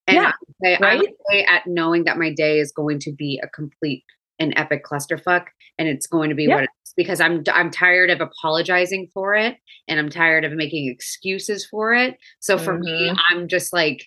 [0.08, 0.32] And yeah,
[0.66, 0.82] I, right?
[0.82, 4.04] I'm okay at knowing that my day is going to be a complete
[4.40, 5.46] an epic clusterfuck
[5.78, 6.56] and it's going to be yeah.
[6.56, 10.90] what it's because I'm I'm tired of apologizing for it and I'm tired of making
[10.90, 12.18] excuses for it.
[12.40, 12.84] So for mm-hmm.
[12.84, 14.06] me, I'm just like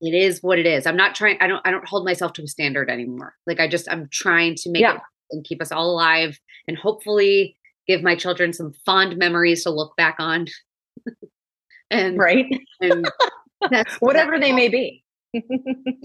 [0.00, 0.86] it is what it is.
[0.86, 3.34] I'm not trying I don't I don't hold myself to a standard anymore.
[3.46, 4.96] Like I just I'm trying to make yeah.
[4.96, 5.00] it
[5.32, 9.96] and keep us all alive and hopefully give my children some fond memories to look
[9.96, 10.46] back on.
[11.90, 12.46] and right.
[12.80, 13.08] And
[13.70, 15.02] that's whatever they may be.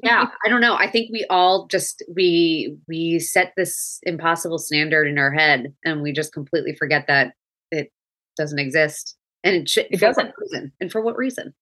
[0.04, 0.76] Yeah i don't know.
[0.76, 6.02] I think we all just we we set this impossible standard in our head and
[6.02, 7.34] we just completely forget that
[7.70, 7.92] it
[8.38, 9.18] doesn't exist.
[9.44, 10.34] And it, should, it doesn't.
[10.80, 11.54] and for what reason?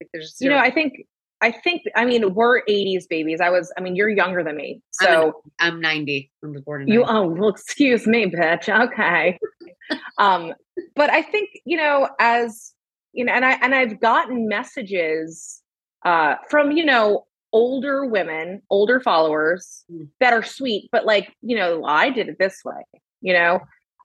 [0.00, 1.06] Like there's you know i think
[1.44, 4.80] i think i mean we're 80s babies i was i mean you're younger than me
[4.90, 9.38] so i'm, I'm 90 i was born you oh well excuse me bitch okay
[10.18, 10.54] um
[10.96, 12.72] but i think you know as
[13.12, 15.62] you know and i and i've gotten messages
[16.04, 20.08] uh, from you know older women, older followers mm.
[20.20, 22.82] that are sweet, but like you know, well, I did it this way,
[23.22, 23.60] you know,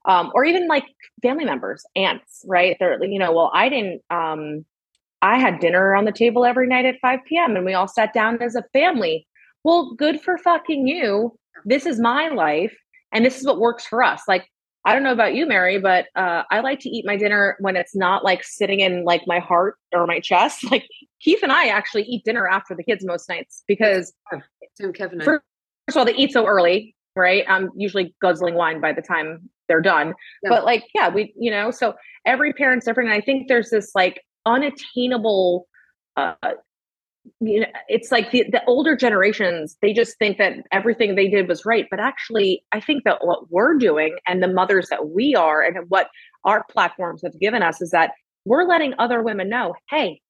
[0.05, 0.85] um, or even like
[1.21, 2.77] family members, aunts, right?
[2.79, 4.01] They're you know, well, I didn't.
[4.09, 4.65] Um,
[5.21, 7.55] I had dinner on the table every night at 5 p.m.
[7.55, 9.27] and we all sat down as a family.
[9.63, 11.37] Well, good for fucking you.
[11.65, 12.75] This is my life
[13.11, 14.21] and this is what works for us.
[14.27, 14.47] Like
[14.85, 17.75] I don't know about you, Mary, but uh, I like to eat my dinner when
[17.75, 20.63] it's not like sitting in like my heart or my chest.
[20.71, 20.87] Like
[21.21, 24.13] Keith and I actually eat dinner after the kids most nights because
[24.93, 25.19] Kevin.
[25.19, 25.43] First,
[25.85, 27.43] first of all, they eat so early, right?
[27.49, 30.13] I'm usually guzzling wine by the time they're done.
[30.43, 30.49] Yeah.
[30.49, 33.09] But like, yeah, we, you know, so every parent's different.
[33.09, 35.67] And I think there's this like unattainable
[36.17, 36.33] uh
[37.41, 41.47] you know, it's like the, the older generations, they just think that everything they did
[41.47, 41.85] was right.
[41.89, 45.77] But actually, I think that what we're doing and the mothers that we are and
[45.89, 46.09] what
[46.43, 48.11] our platforms have given us is that
[48.45, 50.21] we're letting other women know, hey,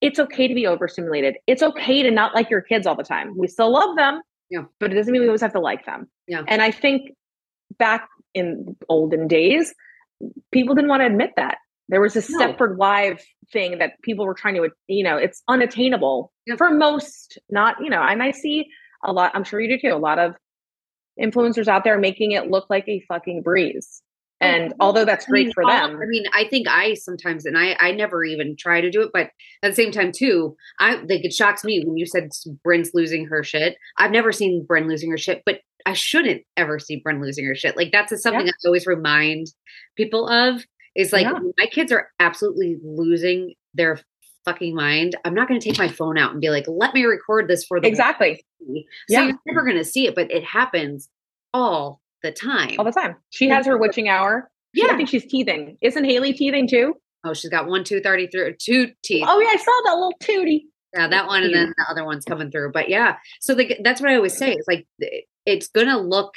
[0.00, 1.36] it's okay to be overstimulated.
[1.46, 3.36] It's okay to not like your kids all the time.
[3.36, 4.64] We still love them, yeah.
[4.78, 6.08] but it doesn't mean we always have to like them.
[6.28, 6.42] Yeah.
[6.46, 7.12] And I think
[7.78, 9.74] back in olden days,
[10.52, 11.58] people didn't want to admit that.
[11.88, 12.38] There was a no.
[12.38, 16.56] Stepford Wife thing that people were trying to, you know, it's unattainable yeah.
[16.56, 18.66] for most, not, you know, and I see
[19.04, 20.34] a lot, I'm sure you do too, a lot of
[21.20, 24.02] influencers out there making it look like a fucking breeze.
[24.42, 25.98] Oh, and although that's great I mean, for them.
[26.02, 29.10] I mean, I think I sometimes, and I, I never even try to do it,
[29.12, 29.30] but
[29.62, 32.30] at the same time too, I like it shocks me when you said
[32.62, 33.76] Bryn's losing her shit.
[33.96, 37.54] I've never seen Bryn losing her shit, but I shouldn't ever see Bryn losing her
[37.54, 37.76] shit.
[37.76, 38.52] Like that's something yeah.
[38.52, 39.46] I always remind
[39.96, 41.38] people of is like yeah.
[41.58, 43.98] my kids are absolutely losing their
[44.44, 45.16] fucking mind.
[45.24, 47.64] I'm not going to take my phone out and be like, let me record this
[47.64, 48.44] for the exactly.
[48.60, 48.74] So
[49.08, 49.24] yeah.
[49.24, 51.08] you're never going to see it, but it happens
[51.52, 52.76] all the time.
[52.78, 53.16] All the time.
[53.30, 54.50] She has her witching hour.
[54.72, 54.86] Yeah.
[54.90, 55.76] I think she's teething.
[55.80, 56.94] Isn't Haley teething too?
[57.24, 59.24] Oh, she's got one, two, 33, two teeth.
[59.26, 59.48] Oh, yeah.
[59.48, 60.62] I saw that little tootie.
[60.96, 62.72] Yeah, that one, and then the other one's coming through.
[62.72, 64.52] But yeah, so the, that's what I always say.
[64.52, 64.86] It's like
[65.44, 66.32] it's gonna look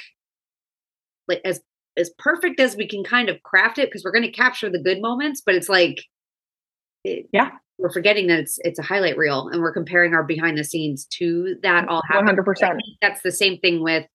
[1.28, 1.62] like as
[2.00, 4.82] as perfect as we can kind of craft it because we're going to capture the
[4.82, 6.02] good moments but it's like
[7.04, 7.50] it, yeah.
[7.78, 11.06] we're forgetting that it's it's a highlight reel and we're comparing our behind the scenes
[11.06, 14.06] to that all 100% that's the same thing with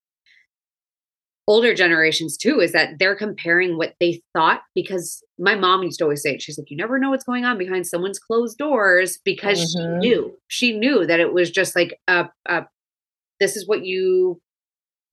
[1.48, 6.04] older generations too is that they're comparing what they thought because my mom used to
[6.04, 9.20] always say it she's like you never know what's going on behind someone's closed doors
[9.24, 10.02] because mm-hmm.
[10.02, 12.66] she knew she knew that it was just like a, a
[13.40, 14.42] this is what you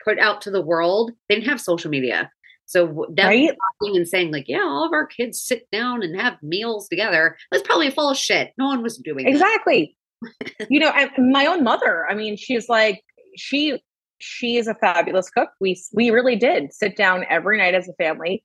[0.05, 1.13] put out to the world.
[1.29, 2.31] They didn't have social media
[2.73, 3.51] so them right?
[3.81, 7.37] talking and saying like, yeah, all of our kids sit down and have meals together.
[7.51, 8.53] That's probably full of shit.
[8.57, 9.31] No one was doing it.
[9.31, 9.95] exactly.
[10.71, 12.07] you know, I, my own mother.
[12.09, 13.03] I mean, she's like
[13.37, 13.79] she
[14.21, 15.51] she is a fabulous cook.
[15.61, 18.43] We we really did sit down every night as a family,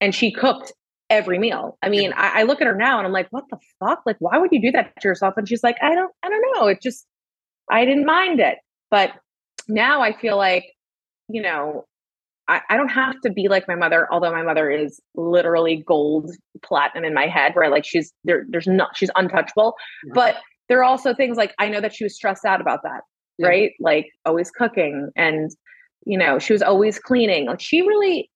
[0.00, 0.72] and she cooked
[1.10, 1.76] every meal.
[1.82, 4.00] I mean, I, I look at her now and I'm like, what the fuck?
[4.06, 5.34] Like, why would you do that to yourself?
[5.36, 6.66] And she's like, I don't, I don't know.
[6.66, 7.06] It just,
[7.70, 8.58] I didn't mind it.
[8.90, 9.12] But
[9.68, 10.64] now I feel like,
[11.28, 11.84] you know,
[12.48, 16.30] I, I, don't have to be like my mother, although my mother is literally gold
[16.64, 19.74] platinum in my head, where like she's there, there's not, she's untouchable.
[20.06, 20.12] Yeah.
[20.14, 20.36] But
[20.68, 23.02] there are also things like I know that she was stressed out about that,
[23.38, 23.48] yeah.
[23.48, 23.72] right?
[23.80, 25.50] Like always cooking and,
[26.04, 27.46] you know, she was always cleaning.
[27.46, 28.30] Like she really,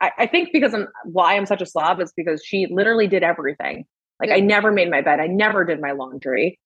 [0.00, 3.22] I, I think because I'm why I'm such a slob is because she literally did
[3.22, 3.84] everything.
[4.20, 4.36] Like yeah.
[4.36, 6.58] I never made my bed, I never did my laundry.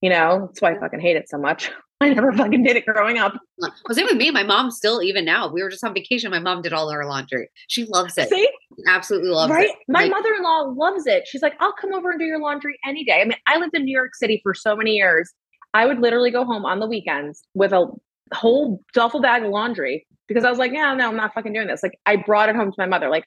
[0.00, 1.70] You know, that's why I fucking hate it so much.
[2.02, 3.34] I never fucking did it growing up.
[3.58, 4.30] Well, same with me.
[4.30, 6.30] My mom still, even now, we were just on vacation.
[6.30, 7.48] My mom did all our laundry.
[7.68, 8.28] She loves it.
[8.28, 8.48] See?
[8.88, 9.68] Absolutely loves right?
[9.68, 9.76] it.
[9.88, 11.26] My like, mother in law loves it.
[11.26, 13.20] She's like, I'll come over and do your laundry any day.
[13.20, 15.32] I mean, I lived in New York City for so many years.
[15.74, 17.86] I would literally go home on the weekends with a
[18.34, 21.66] whole duffel bag of laundry because I was like, yeah, no, I'm not fucking doing
[21.66, 21.82] this.
[21.82, 23.08] Like, I brought it home to my mother.
[23.08, 23.24] Like,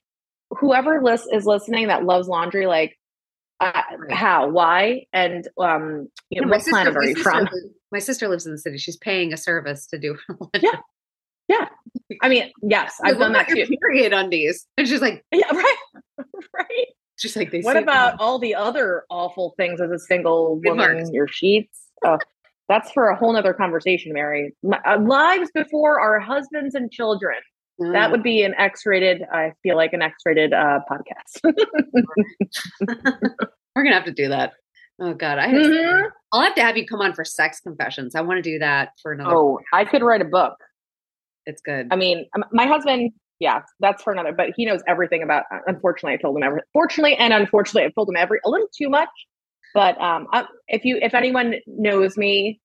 [0.51, 2.97] whoever list is listening that loves laundry, like,
[3.59, 7.47] uh, how, why, and um, you know, what planet are you from?
[7.91, 8.77] My sister lives in the city.
[8.77, 10.17] She's paying a service to do.
[10.61, 10.79] yeah,
[11.47, 11.67] yeah.
[12.21, 13.65] I mean, yes, I've done that too.
[13.65, 15.77] Period undies, and she's like, yeah, right,
[16.57, 16.87] right.
[17.17, 17.61] Just like they.
[17.61, 21.13] What about all the other awful things as a single woman?
[21.13, 21.79] Your sheets.
[22.03, 22.17] Oh,
[22.67, 24.53] that's for a whole nother conversation, Mary.
[24.63, 27.37] My, uh, lives before our husbands and children.
[27.81, 27.93] Mm.
[27.93, 29.23] That would be an X-rated.
[29.31, 31.41] I feel like an X-rated uh, podcast.
[33.75, 34.53] We're gonna have to do that.
[34.99, 36.07] Oh God, I mm-hmm.
[36.31, 38.15] I'll have to have you come on for sex confessions.
[38.15, 39.35] I want to do that for another.
[39.35, 40.55] Oh, I could write a book.
[41.45, 41.87] It's good.
[41.91, 43.11] I mean, my husband.
[43.39, 44.31] Yeah, that's for another.
[44.31, 45.43] But he knows everything about.
[45.53, 46.61] Uh, unfortunately, I told him every.
[46.71, 49.09] Fortunately, and unfortunately, I told him every a little too much.
[49.73, 52.61] But um, I, if you if anyone knows me,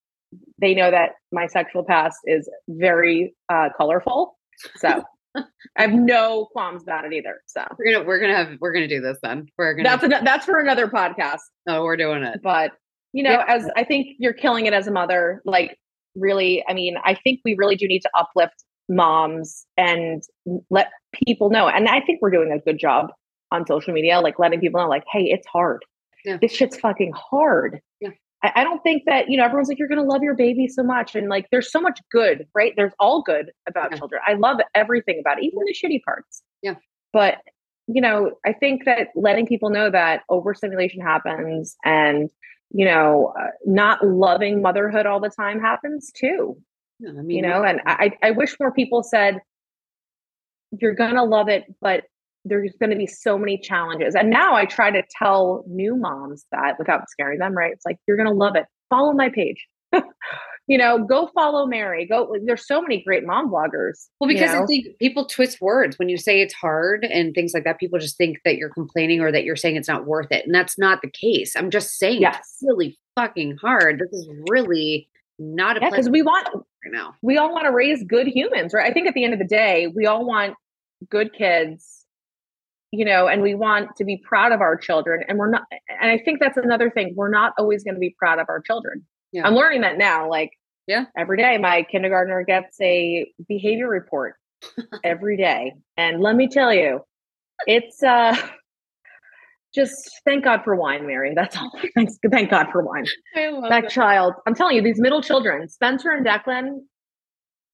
[0.60, 4.38] they know that my sexual past is very uh, colorful.
[4.76, 5.02] So
[5.36, 7.40] I have no qualms about it either.
[7.46, 9.46] So we're gonna we're gonna have we're gonna do this then.
[9.56, 11.40] We're gonna that's an, that's for another podcast.
[11.68, 12.40] Oh, we're doing it.
[12.42, 12.72] But
[13.12, 15.42] you know, as I think you're killing it as a mother.
[15.44, 15.78] Like
[16.14, 20.22] really, I mean, I think we really do need to uplift moms and
[20.70, 21.68] let people know.
[21.68, 23.10] And I think we're doing a good job
[23.52, 25.84] on social media, like letting people know, like, hey, it's hard.
[26.24, 26.38] Yeah.
[26.40, 27.80] This shit's fucking hard.
[28.00, 28.10] Yeah.
[28.42, 30.68] I, I don't think that, you know, everyone's like, you're going to love your baby
[30.68, 31.14] so much.
[31.14, 32.72] And like, there's so much good, right?
[32.76, 33.98] There's all good about yeah.
[33.98, 34.20] children.
[34.26, 36.42] I love everything about it, even the shitty parts.
[36.62, 36.74] Yeah.
[37.12, 37.38] But,
[37.86, 42.30] you know, I think that letting people know that overstimulation happens and,
[42.72, 46.56] you know, uh, not loving motherhood all the time happens too.
[47.06, 49.40] I mean, you know, and I, I wish more people said,
[50.78, 52.04] you're going to love it, but
[52.44, 54.14] there's going to be so many challenges.
[54.14, 57.72] And now I try to tell new moms that without scaring them, right?
[57.72, 58.66] It's like, you're going to love it.
[58.88, 59.66] Follow my page.
[60.66, 62.06] you know, go follow Mary.
[62.06, 62.34] Go.
[62.44, 64.06] There's so many great mom bloggers.
[64.20, 64.62] Well, because you know?
[64.62, 67.78] I think people twist words when you say it's hard and things like that.
[67.78, 70.54] People just think that you're complaining or that you're saying it's not worth it, and
[70.54, 71.56] that's not the case.
[71.56, 72.36] I'm just saying yes.
[72.38, 73.98] it's really fucking hard.
[73.98, 75.08] This is really
[75.40, 77.14] not a because we want right now.
[77.22, 78.88] We all want to raise good humans, right?
[78.88, 80.54] I think at the end of the day, we all want
[81.08, 81.99] good kids
[82.92, 85.22] you know, and we want to be proud of our children.
[85.28, 85.62] And we're not,
[86.00, 87.14] and I think that's another thing.
[87.16, 89.06] We're not always going to be proud of our children.
[89.32, 89.46] Yeah.
[89.46, 90.28] I'm learning that now.
[90.28, 90.50] Like,
[90.86, 94.34] yeah, every day my kindergartner gets a behavior report
[95.04, 95.74] every day.
[95.96, 97.04] And let me tell you,
[97.66, 98.36] it's uh
[99.72, 101.32] just thank God for wine, Mary.
[101.34, 101.70] That's all.
[101.94, 103.04] Thanks, thank God for wine.
[103.36, 104.34] that, that child.
[104.46, 106.80] I'm telling you, these middle children, Spencer and Declan,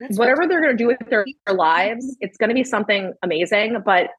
[0.01, 3.15] That's whatever they're going to do with their, their lives, it's going to be something
[3.23, 3.79] amazing.
[3.83, 4.11] But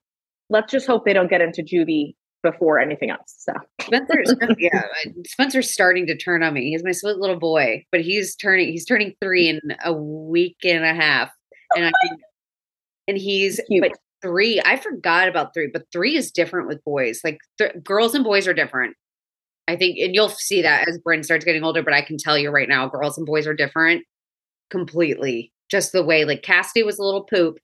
[0.49, 3.35] let's just hope they don't get into juvie before anything else.
[3.37, 4.83] So Spencer, oh, yeah,
[5.25, 6.69] Spencer's starting to turn on me.
[6.69, 10.85] He's my sweet little boy, but he's turning he's turning three in a week and
[10.85, 11.31] a half,
[11.75, 11.91] and I
[13.07, 13.81] and he's Cute.
[13.81, 14.61] but three.
[14.65, 17.21] I forgot about three, but three is different with boys.
[17.23, 18.95] Like th- girls and boys are different.
[19.69, 21.83] I think, and you'll see that as Bryn starts getting older.
[21.83, 24.03] But I can tell you right now, girls and boys are different
[24.69, 25.51] completely.
[25.69, 27.59] Just the way, like Cassidy was a little poop,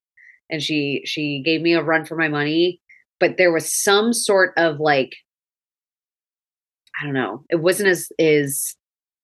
[0.53, 2.79] and she she gave me a run for my money.
[3.19, 5.15] But there was some sort of like
[7.01, 7.43] i don't know.
[7.49, 8.75] It wasn't as is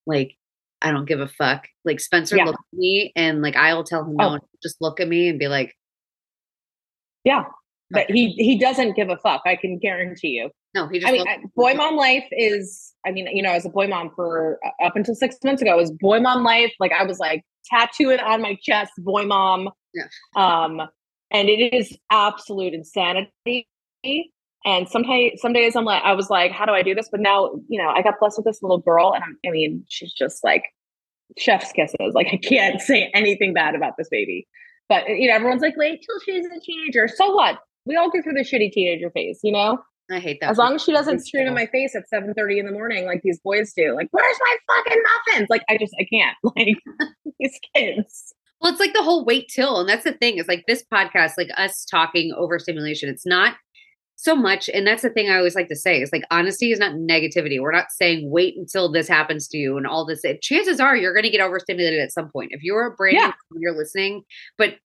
[0.08, 0.36] like
[0.82, 1.68] i don't give a fuck.
[1.86, 2.46] Like spencer yeah.
[2.46, 4.40] looked at me and like i'll tell him no oh.
[4.62, 5.76] just look at me and be like
[7.24, 7.44] yeah.
[7.92, 10.50] But he he doesn't give a fuck i can guarantee you.
[10.74, 13.70] No he just i mean boy mom life is i mean you know as a
[13.70, 16.74] boy mom for uh, up until six months ago was boy mom life.
[16.80, 19.70] Like i was like tattooing on my chest boy mom.
[19.94, 20.06] Yeah.
[20.36, 20.90] um
[21.32, 23.68] and it is absolute insanity.
[24.66, 27.08] And sometimes, some days I'm like, I was like, how do I do this?
[27.10, 29.86] But now, you know, I got blessed with this little girl, and I'm, I mean,
[29.88, 30.64] she's just like
[31.38, 32.14] chef's kisses.
[32.14, 34.48] Like I can't say anything bad about this baby.
[34.88, 37.08] But you know, everyone's like, wait till she's a teenager.
[37.08, 37.60] So what?
[37.86, 39.80] We all go through the shitty teenager phase, you know.
[40.12, 40.50] I hate that.
[40.50, 43.06] As long as she doesn't scream in my face at 7 30 in the morning
[43.06, 43.96] like these boys do.
[43.96, 45.48] Like, where's my fucking muffins?
[45.50, 46.36] Like, I just I can't.
[46.56, 46.78] Like
[47.40, 48.34] these kids.
[48.62, 50.38] Well, it's like the whole wait till, and that's the thing.
[50.38, 53.10] Is like this podcast, like us talking over overstimulation.
[53.10, 53.56] It's not
[54.16, 56.80] so much, and that's the thing I always like to say is like honesty is
[56.80, 57.60] not negativity.
[57.60, 60.26] We're not saying wait until this happens to you and all this.
[60.26, 62.52] It, chances are you're going to get overstimulated at some point.
[62.52, 63.32] If you're a brand yeah.
[63.52, 64.24] new, you're listening,
[64.58, 64.76] but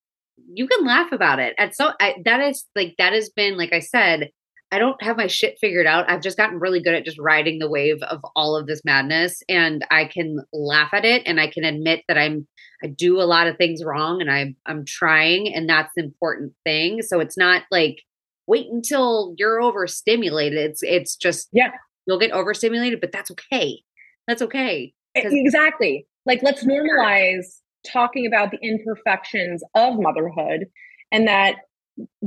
[0.53, 1.55] you can laugh about it.
[1.59, 4.31] At so I, that is like that has been like I said.
[4.75, 6.11] I don't have my shit figured out.
[6.11, 9.41] I've just gotten really good at just riding the wave of all of this madness,
[9.49, 12.49] and I can laugh at it, and I can admit that I'm
[12.83, 16.53] I do a lot of things wrong and I I'm trying and that's the important
[16.65, 17.03] thing.
[17.03, 18.03] So it's not like
[18.47, 20.59] wait until you're overstimulated.
[20.59, 21.71] It's it's just yeah,
[22.07, 23.81] you'll get overstimulated, but that's okay.
[24.27, 24.93] That's okay.
[25.15, 26.07] Exactly.
[26.27, 30.67] Like let's normalize talking about the imperfections of motherhood
[31.13, 31.57] and that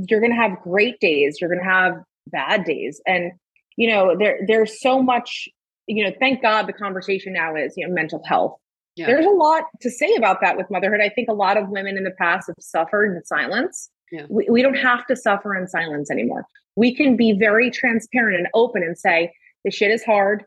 [0.10, 1.93] you're going to have great days, you're going to have
[2.32, 3.32] bad days and
[3.76, 5.48] you know there there's so much
[5.88, 8.58] you know thank god the conversation now is you know mental health
[8.98, 9.06] yeah.
[9.06, 11.02] There's a lot to say about that with motherhood.
[11.02, 13.92] I think a lot of women in the past have suffered in silence.
[14.12, 14.26] Yeah.
[14.28, 16.46] We, we don't have to suffer in silence anymore.
[16.76, 19.32] We can be very transparent and open and say,
[19.63, 20.44] the shit is hard.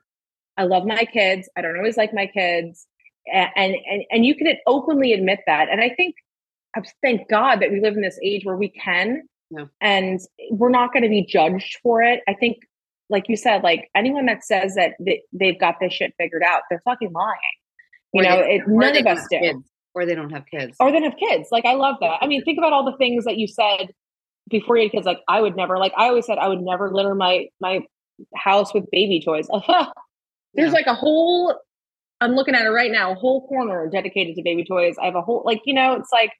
[0.56, 1.48] I love my kids.
[1.56, 2.86] I don't always like my kids.
[3.32, 5.68] And, and, and you can openly admit that.
[5.70, 6.16] And I think,
[7.02, 9.64] thank God that we live in this age where we can, yeah.
[9.80, 12.20] and we're not going to be judged for it.
[12.28, 12.58] I think,
[13.08, 14.92] like you said, like anyone that says that
[15.32, 17.36] they've got this shit figured out, they're fucking lying.
[18.12, 19.38] You or know, they, it, none of us do.
[19.38, 20.76] Kids, or they don't have kids.
[20.80, 21.48] Or they don't have kids.
[21.50, 22.18] Like I love that.
[22.20, 23.92] I mean, think about all the things that you said
[24.48, 25.06] before you had kids.
[25.06, 27.80] Like I would never, like I always said, I would never litter my my
[28.34, 29.48] house with baby toys.
[30.54, 30.72] There's yeah.
[30.72, 31.54] like a whole.
[32.20, 33.12] I'm looking at it right now.
[33.12, 34.96] A whole corner dedicated to baby toys.
[35.00, 35.94] I have a whole like you know.
[35.94, 36.32] It's like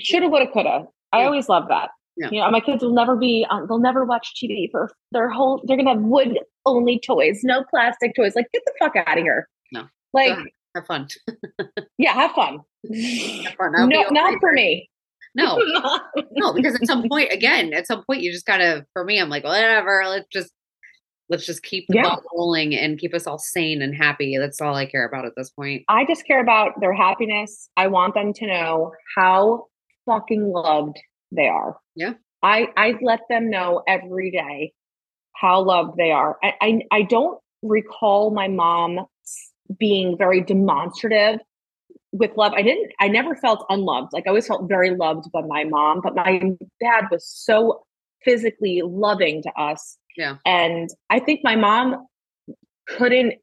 [0.00, 0.86] shoulda, woulda, coulda.
[1.12, 1.90] I always love that.
[2.16, 2.28] Yeah.
[2.30, 3.46] You know, my kids will never be.
[3.50, 5.62] Um, they'll never watch TV for their whole.
[5.64, 8.36] They're gonna have wood only toys, no plastic toys.
[8.36, 9.48] Like get the fuck out of here.
[9.72, 9.84] No.
[10.12, 10.36] Like
[10.74, 11.08] have fun.
[11.98, 12.60] yeah, have fun.
[12.84, 13.88] Have fun.
[13.88, 14.90] No, not for me.
[15.34, 15.56] No,
[16.32, 18.86] no, because at some point, again, at some point, you just gotta.
[18.92, 20.02] For me, I'm like, whatever.
[20.06, 20.52] Let's just
[21.28, 22.02] let's just keep the yeah.
[22.02, 24.36] ball rolling and keep us all sane and happy.
[24.36, 25.84] That's all I care about at this point.
[25.88, 27.70] I just care about their happiness.
[27.76, 29.68] I want them to know how
[30.04, 30.98] fucking loved
[31.34, 31.78] they are.
[31.96, 32.14] Yeah.
[32.42, 34.72] I I let them know every day
[35.34, 36.38] how loved they are.
[36.42, 39.06] I I, I don't recall my mom
[39.78, 41.40] being very demonstrative
[42.12, 42.52] with love.
[42.54, 44.12] I didn't, I never felt unloved.
[44.12, 46.40] Like I always felt very loved by my mom, but my
[46.80, 47.84] dad was so
[48.22, 49.96] physically loving to us.
[50.16, 50.36] Yeah.
[50.44, 52.06] And I think my mom
[52.86, 53.34] couldn't,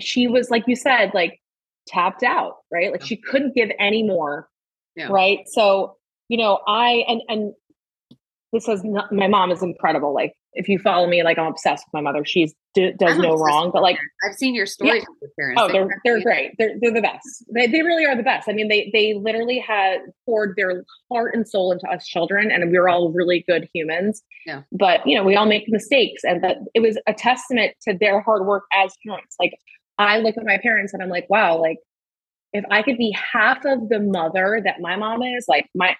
[0.00, 1.40] she was, like you said, like
[1.86, 2.90] tapped out, right?
[2.90, 4.48] Like she couldn't give any more.
[4.96, 5.08] Yeah.
[5.10, 5.40] Right.
[5.46, 5.97] So,
[6.28, 7.52] you know, I, and, and
[8.52, 10.14] this is not, my mom is incredible.
[10.14, 12.24] Like if you follow me, like I'm obsessed with my mother.
[12.24, 15.04] She's d- does I'm no wrong, but like I've seen your stories Yeah.
[15.20, 15.62] with your parents.
[15.62, 16.52] oh, They they're they're great.
[16.58, 17.44] They're they're the best.
[17.54, 18.48] They they really are the best.
[18.48, 22.70] I mean, they they literally had poured their heart and soul into us children, and
[22.70, 24.22] we were all really good humans.
[24.46, 24.62] Yeah.
[24.72, 28.20] But you know, we all make mistakes, and that it was a testament to their
[28.22, 29.36] hard work as parents.
[29.38, 29.52] Like
[29.98, 31.76] I look at my parents, and I'm like, wow, like
[32.54, 35.94] if I could be half of the mother that my mom is, like my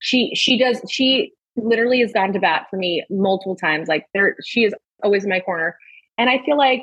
[0.00, 3.88] she she does she literally has gone to bat for me multiple times.
[3.88, 5.76] Like there she is always in my corner.
[6.18, 6.82] And I feel like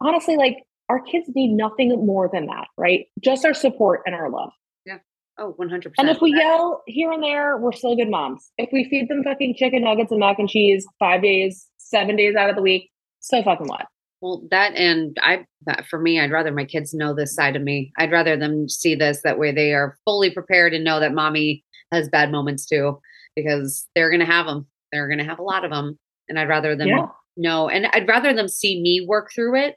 [0.00, 0.56] honestly, like
[0.88, 3.06] our kids need nothing more than that, right?
[3.22, 4.50] Just our support and our love.
[4.84, 4.98] Yeah.
[5.38, 5.92] Oh, 100%.
[5.98, 8.50] And if we yell here and there, we're still good moms.
[8.58, 12.34] If we feed them fucking chicken nuggets and mac and cheese five days, seven days
[12.34, 12.90] out of the week,
[13.20, 13.86] so fucking what?
[14.20, 17.62] Well, that and I, that for me, I'd rather my kids know this side of
[17.62, 17.90] me.
[17.96, 21.64] I'd rather them see this that way they are fully prepared and know that mommy
[21.92, 22.98] has bad moments too,
[23.36, 24.66] because they're going to have them.
[24.92, 25.98] They're going to have a lot of them.
[26.28, 27.06] And I'd rather them Yeah.
[27.36, 29.76] know, and I'd rather them see me work through it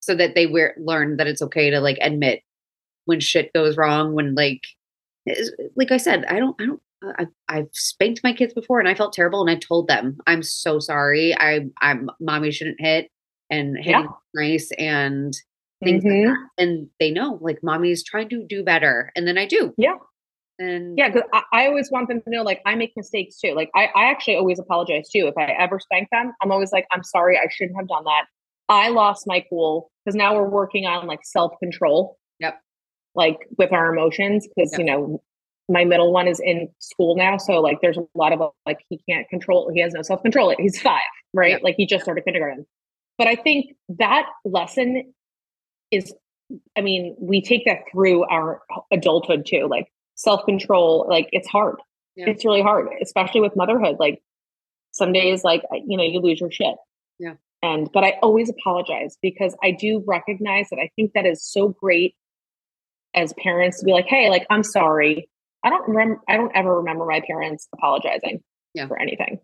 [0.00, 2.40] so that they wear, learn that it's okay to like admit
[3.04, 4.62] when shit goes wrong, when like,
[5.76, 6.82] like I said, I don't, I don't,
[7.18, 10.42] I, I've spanked my kids before and I felt terrible and I told them, I'm
[10.42, 11.34] so sorry.
[11.36, 13.08] I, I'm mommy shouldn't hit
[13.50, 14.06] and hitting Yeah.
[14.34, 15.32] nice and
[15.84, 16.26] things like Mhm.
[16.26, 16.62] that.
[16.62, 19.12] And they know like mommy's trying to do better.
[19.16, 19.74] And then I do.
[19.76, 19.94] Yeah.
[20.62, 23.54] And Yeah, because I, I always want them to know, like, I make mistakes too.
[23.54, 25.26] Like, I, I actually always apologize too.
[25.26, 28.24] If I ever spank them, I'm always like, I'm sorry, I shouldn't have done that.
[28.68, 32.18] I lost my cool because now we're working on like self control.
[32.40, 32.60] Yep.
[33.14, 34.78] Like with our emotions, because, Yep.
[34.78, 35.22] you know,
[35.68, 37.36] my middle one is in school now.
[37.36, 40.54] So, like, there's a lot of like, he can't control, he has no self control.
[40.58, 41.00] He's five,
[41.34, 41.52] right?
[41.52, 41.62] Yep.
[41.62, 42.66] Like, he just started kindergarten.
[43.18, 45.12] But I think that lesson
[45.90, 46.12] is,
[46.76, 49.66] I mean, we take that through our adulthood too.
[49.70, 49.86] Like,
[50.22, 51.76] self control, like, it's hard
[52.16, 52.28] Yeah.
[52.30, 53.96] it's really hard, especially with motherhood.
[53.98, 54.22] Like
[54.92, 56.74] some days, like you know, you lose your shit.
[57.18, 57.34] Yeah.
[57.62, 61.68] And but I always apologize because I do recognize that I think that is so
[61.68, 62.14] great
[63.14, 65.28] as parents to be like, hey, like I'm sorry.
[65.64, 66.20] I don't remember.
[66.28, 68.42] I don't ever remember my parents apologizing
[68.74, 68.88] Yeah.
[68.88, 69.38] for anything.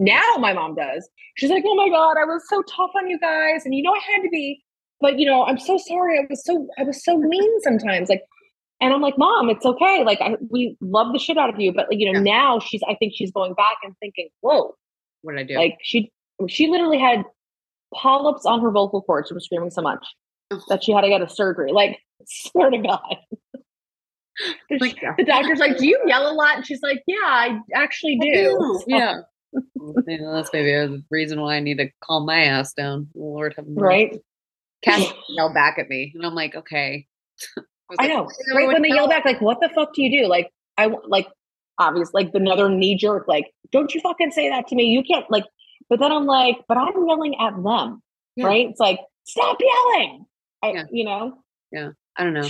[0.00, 1.08] Now my mom does.
[1.36, 3.92] She's like, oh my god, I was so tough on you guys, and you know
[3.94, 4.62] I had to be,
[5.00, 6.18] but you know I'm so sorry.
[6.18, 8.08] I was so I was so mean sometimes.
[8.08, 8.22] Like
[8.80, 10.04] and I'm like, Mom, it's okay.
[10.04, 12.32] Like, I, we love the shit out of you, but like, you know, Yeah.
[12.32, 12.80] now she's.
[12.88, 14.74] I think she's going back and thinking, whoa,
[15.22, 15.54] what did I do?
[15.56, 16.10] like she
[16.48, 17.24] she literally had
[17.94, 19.28] polyps on her vocal cords.
[19.28, 20.06] from screaming so much
[20.52, 20.60] Oh.
[20.68, 21.72] that she had to get a surgery.
[21.72, 23.00] Like, swear to God.
[24.70, 27.58] The- Like, the doctor's like, "Do you yell a lot?" And she's like, "Yeah, I
[27.74, 29.16] actually do." So- yeah.
[30.06, 33.08] You know, that's maybe the reason why I need to calm my ass down.
[33.14, 33.82] Lord have mercy.
[33.82, 34.16] right.
[34.82, 37.06] Cat yelled back at me, and I'm like, okay.
[37.90, 38.28] Was I like, know.
[38.54, 40.90] Right when they the yell back, like, "What the fuck do you do?" Like, I
[41.06, 41.26] like
[41.78, 43.26] obviously like another knee jerk.
[43.28, 44.84] Like, don't you fucking say that to me?
[44.84, 45.44] You can't like.
[45.88, 48.00] But then I'm like, but I'm yelling at them,
[48.36, 48.46] Yeah.
[48.46, 48.68] right?
[48.68, 50.24] It's like, stop yelling.
[50.62, 50.84] I, Yeah.
[50.92, 51.38] you know.
[51.72, 51.90] Yeah.
[52.16, 52.48] I don't know.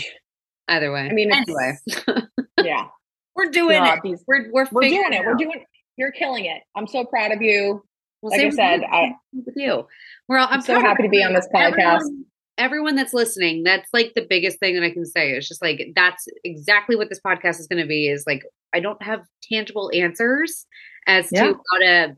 [0.69, 1.01] Either way.
[1.01, 2.27] I mean, it's- anyway,
[2.63, 2.87] Yeah,
[3.35, 4.01] we're doing God, it.
[4.05, 5.27] these- We're we're, we're figuring doing it.
[5.27, 5.65] We're doing.
[5.97, 6.63] You're killing it.
[6.77, 7.83] I'm so proud of you.
[8.23, 8.87] Well, like I same with said, you.
[8.91, 9.87] I- with you.
[10.29, 11.73] We're all, I'm I'm so happy to be on this podcast.
[12.01, 12.25] Everyone,
[12.61, 15.33] everyone that's listening, that's like the biggest thing that I can say.
[15.33, 18.07] It's just like that's exactly what this podcast is going to be.
[18.09, 20.67] Is like I don't have tangible answers
[21.09, 21.47] as Yeah.
[21.47, 22.17] to how to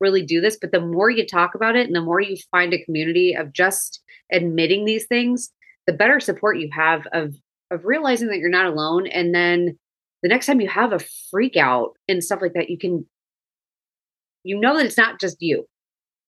[0.00, 2.72] really do this, but the more you talk about it, and the more you find
[2.72, 4.00] a community of just
[4.32, 5.50] admitting these things,
[5.86, 7.34] the better support you have of
[7.70, 9.78] of realizing that you're not alone, and then
[10.22, 13.06] the next time you have a freak out and stuff like that, you can
[14.44, 15.66] you know that it's not just you.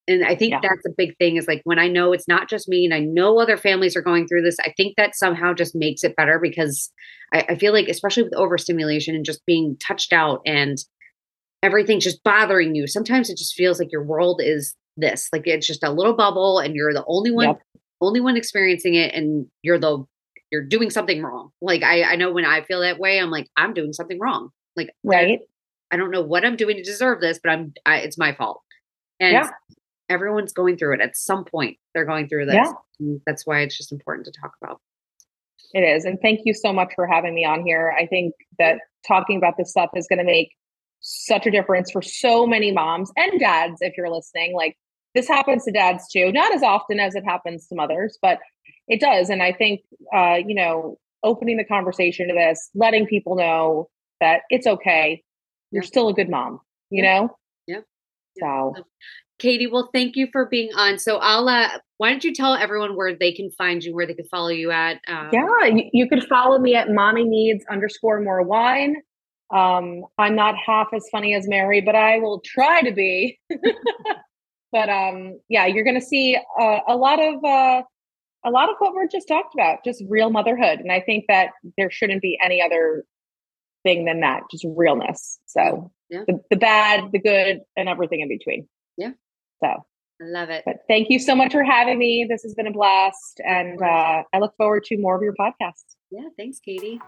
[0.08, 0.60] And I think Yeah.
[0.62, 3.00] that's a big thing is like when I know it's not just me and I
[3.00, 6.38] know other families are going through this, I think that somehow just makes it better
[6.40, 6.90] because
[7.32, 10.78] I, I feel like, especially with overstimulation and just being touched out and
[11.62, 15.66] everything's just bothering you, sometimes it just feels like your world is this like it's
[15.66, 17.62] just a little bubble and you're the only one Yep.
[18.02, 20.04] only one experiencing it and you're the
[20.50, 23.48] you're doing something wrong like i i know when i feel that way i'm like
[23.56, 25.40] i'm doing something wrong like Right.
[25.90, 28.60] I don't know what I'm doing to deserve this, but I'm I, it's my fault.
[29.18, 29.48] And Yeah.
[30.12, 31.78] Everyone's going through it at some point.
[31.94, 32.54] They're going through this.
[32.54, 33.16] Yeah.
[33.26, 34.80] That's why it's just important to talk about.
[35.74, 36.04] It is.
[36.04, 37.94] And thank you so much for having me on here.
[37.98, 40.50] I think that talking about this stuff is going to make
[41.00, 44.54] such a difference for so many moms and dads if you're listening.
[44.54, 44.76] Like
[45.14, 48.38] this happens to dads too, not as often as it happens to mothers, but
[48.86, 49.30] it does.
[49.30, 49.80] And I think,
[50.14, 53.88] uh, you know, opening the conversation to this, letting people know
[54.20, 55.22] that it's okay.
[55.70, 56.60] You're still a good mom,
[56.90, 57.36] you know?
[57.66, 57.80] Yeah.
[58.38, 58.74] So
[59.42, 61.00] Katie, well, thank you for being on.
[61.00, 61.68] So I'll uh
[61.98, 64.70] why don't you tell everyone where they can find you, where they can follow you
[64.70, 65.00] at?
[65.08, 68.96] Um, yeah, you, you could follow me at mommy needs underscore more wine.
[69.52, 73.38] Um, I'm not half as funny as Mary, but I will try to be.
[74.72, 77.82] but um, yeah, you're going to see uh, a lot of uh,
[78.44, 81.50] a lot of what we're just talked about, just real motherhood, and I think that
[81.76, 83.04] there shouldn't be any other
[83.82, 85.40] thing than that, just realness.
[85.46, 86.22] So yeah.
[86.28, 88.68] the, the bad, the good, and everything in between.
[88.96, 89.10] Yeah.
[89.62, 90.62] So I love it.
[90.64, 92.26] But thank you so much for having me.
[92.28, 95.96] This has been a blast, and uh, I look forward to more of your podcasts.
[96.10, 96.28] Yeah.
[96.36, 97.00] Thanks, Katie.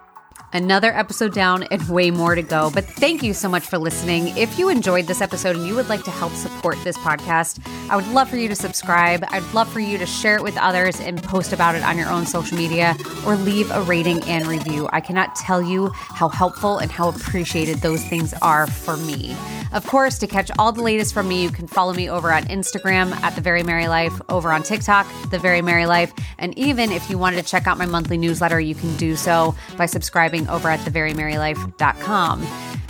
[0.55, 2.70] Another episode down and way more to go.
[2.72, 4.28] But thank you so much for listening.
[4.37, 7.59] If you enjoyed this episode and you would like to help support this podcast,
[7.91, 9.24] I would love for you to subscribe.
[9.30, 12.09] I'd love for you to share it with others and post about it on your
[12.09, 14.89] own social media or leave a rating and review.
[14.93, 19.37] I cannot tell you how helpful and how appreciated those things are for me.
[19.72, 22.45] Of course, to catch all the latest from me, you can follow me over on
[22.45, 26.12] Instagram at The Very Mary Life, over on TikTok, The Very Mary Life.
[26.39, 29.57] And even if you wanted to check out my monthly newsletter, you can do so
[29.76, 29.87] by
[30.25, 32.47] subscribing over at theverymarylife.com.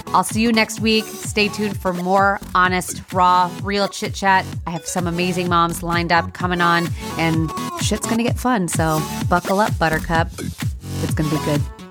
[0.08, 1.04] I'll see you next week.
[1.04, 4.46] Stay tuned for more honest, raw, real chit chat.
[4.66, 6.86] I have some amazing moms lined up coming on,
[7.18, 7.50] and
[7.82, 8.68] shit's gonna get fun.
[8.68, 10.28] So buckle up, Buttercup.
[10.38, 11.83] It's gonna be good.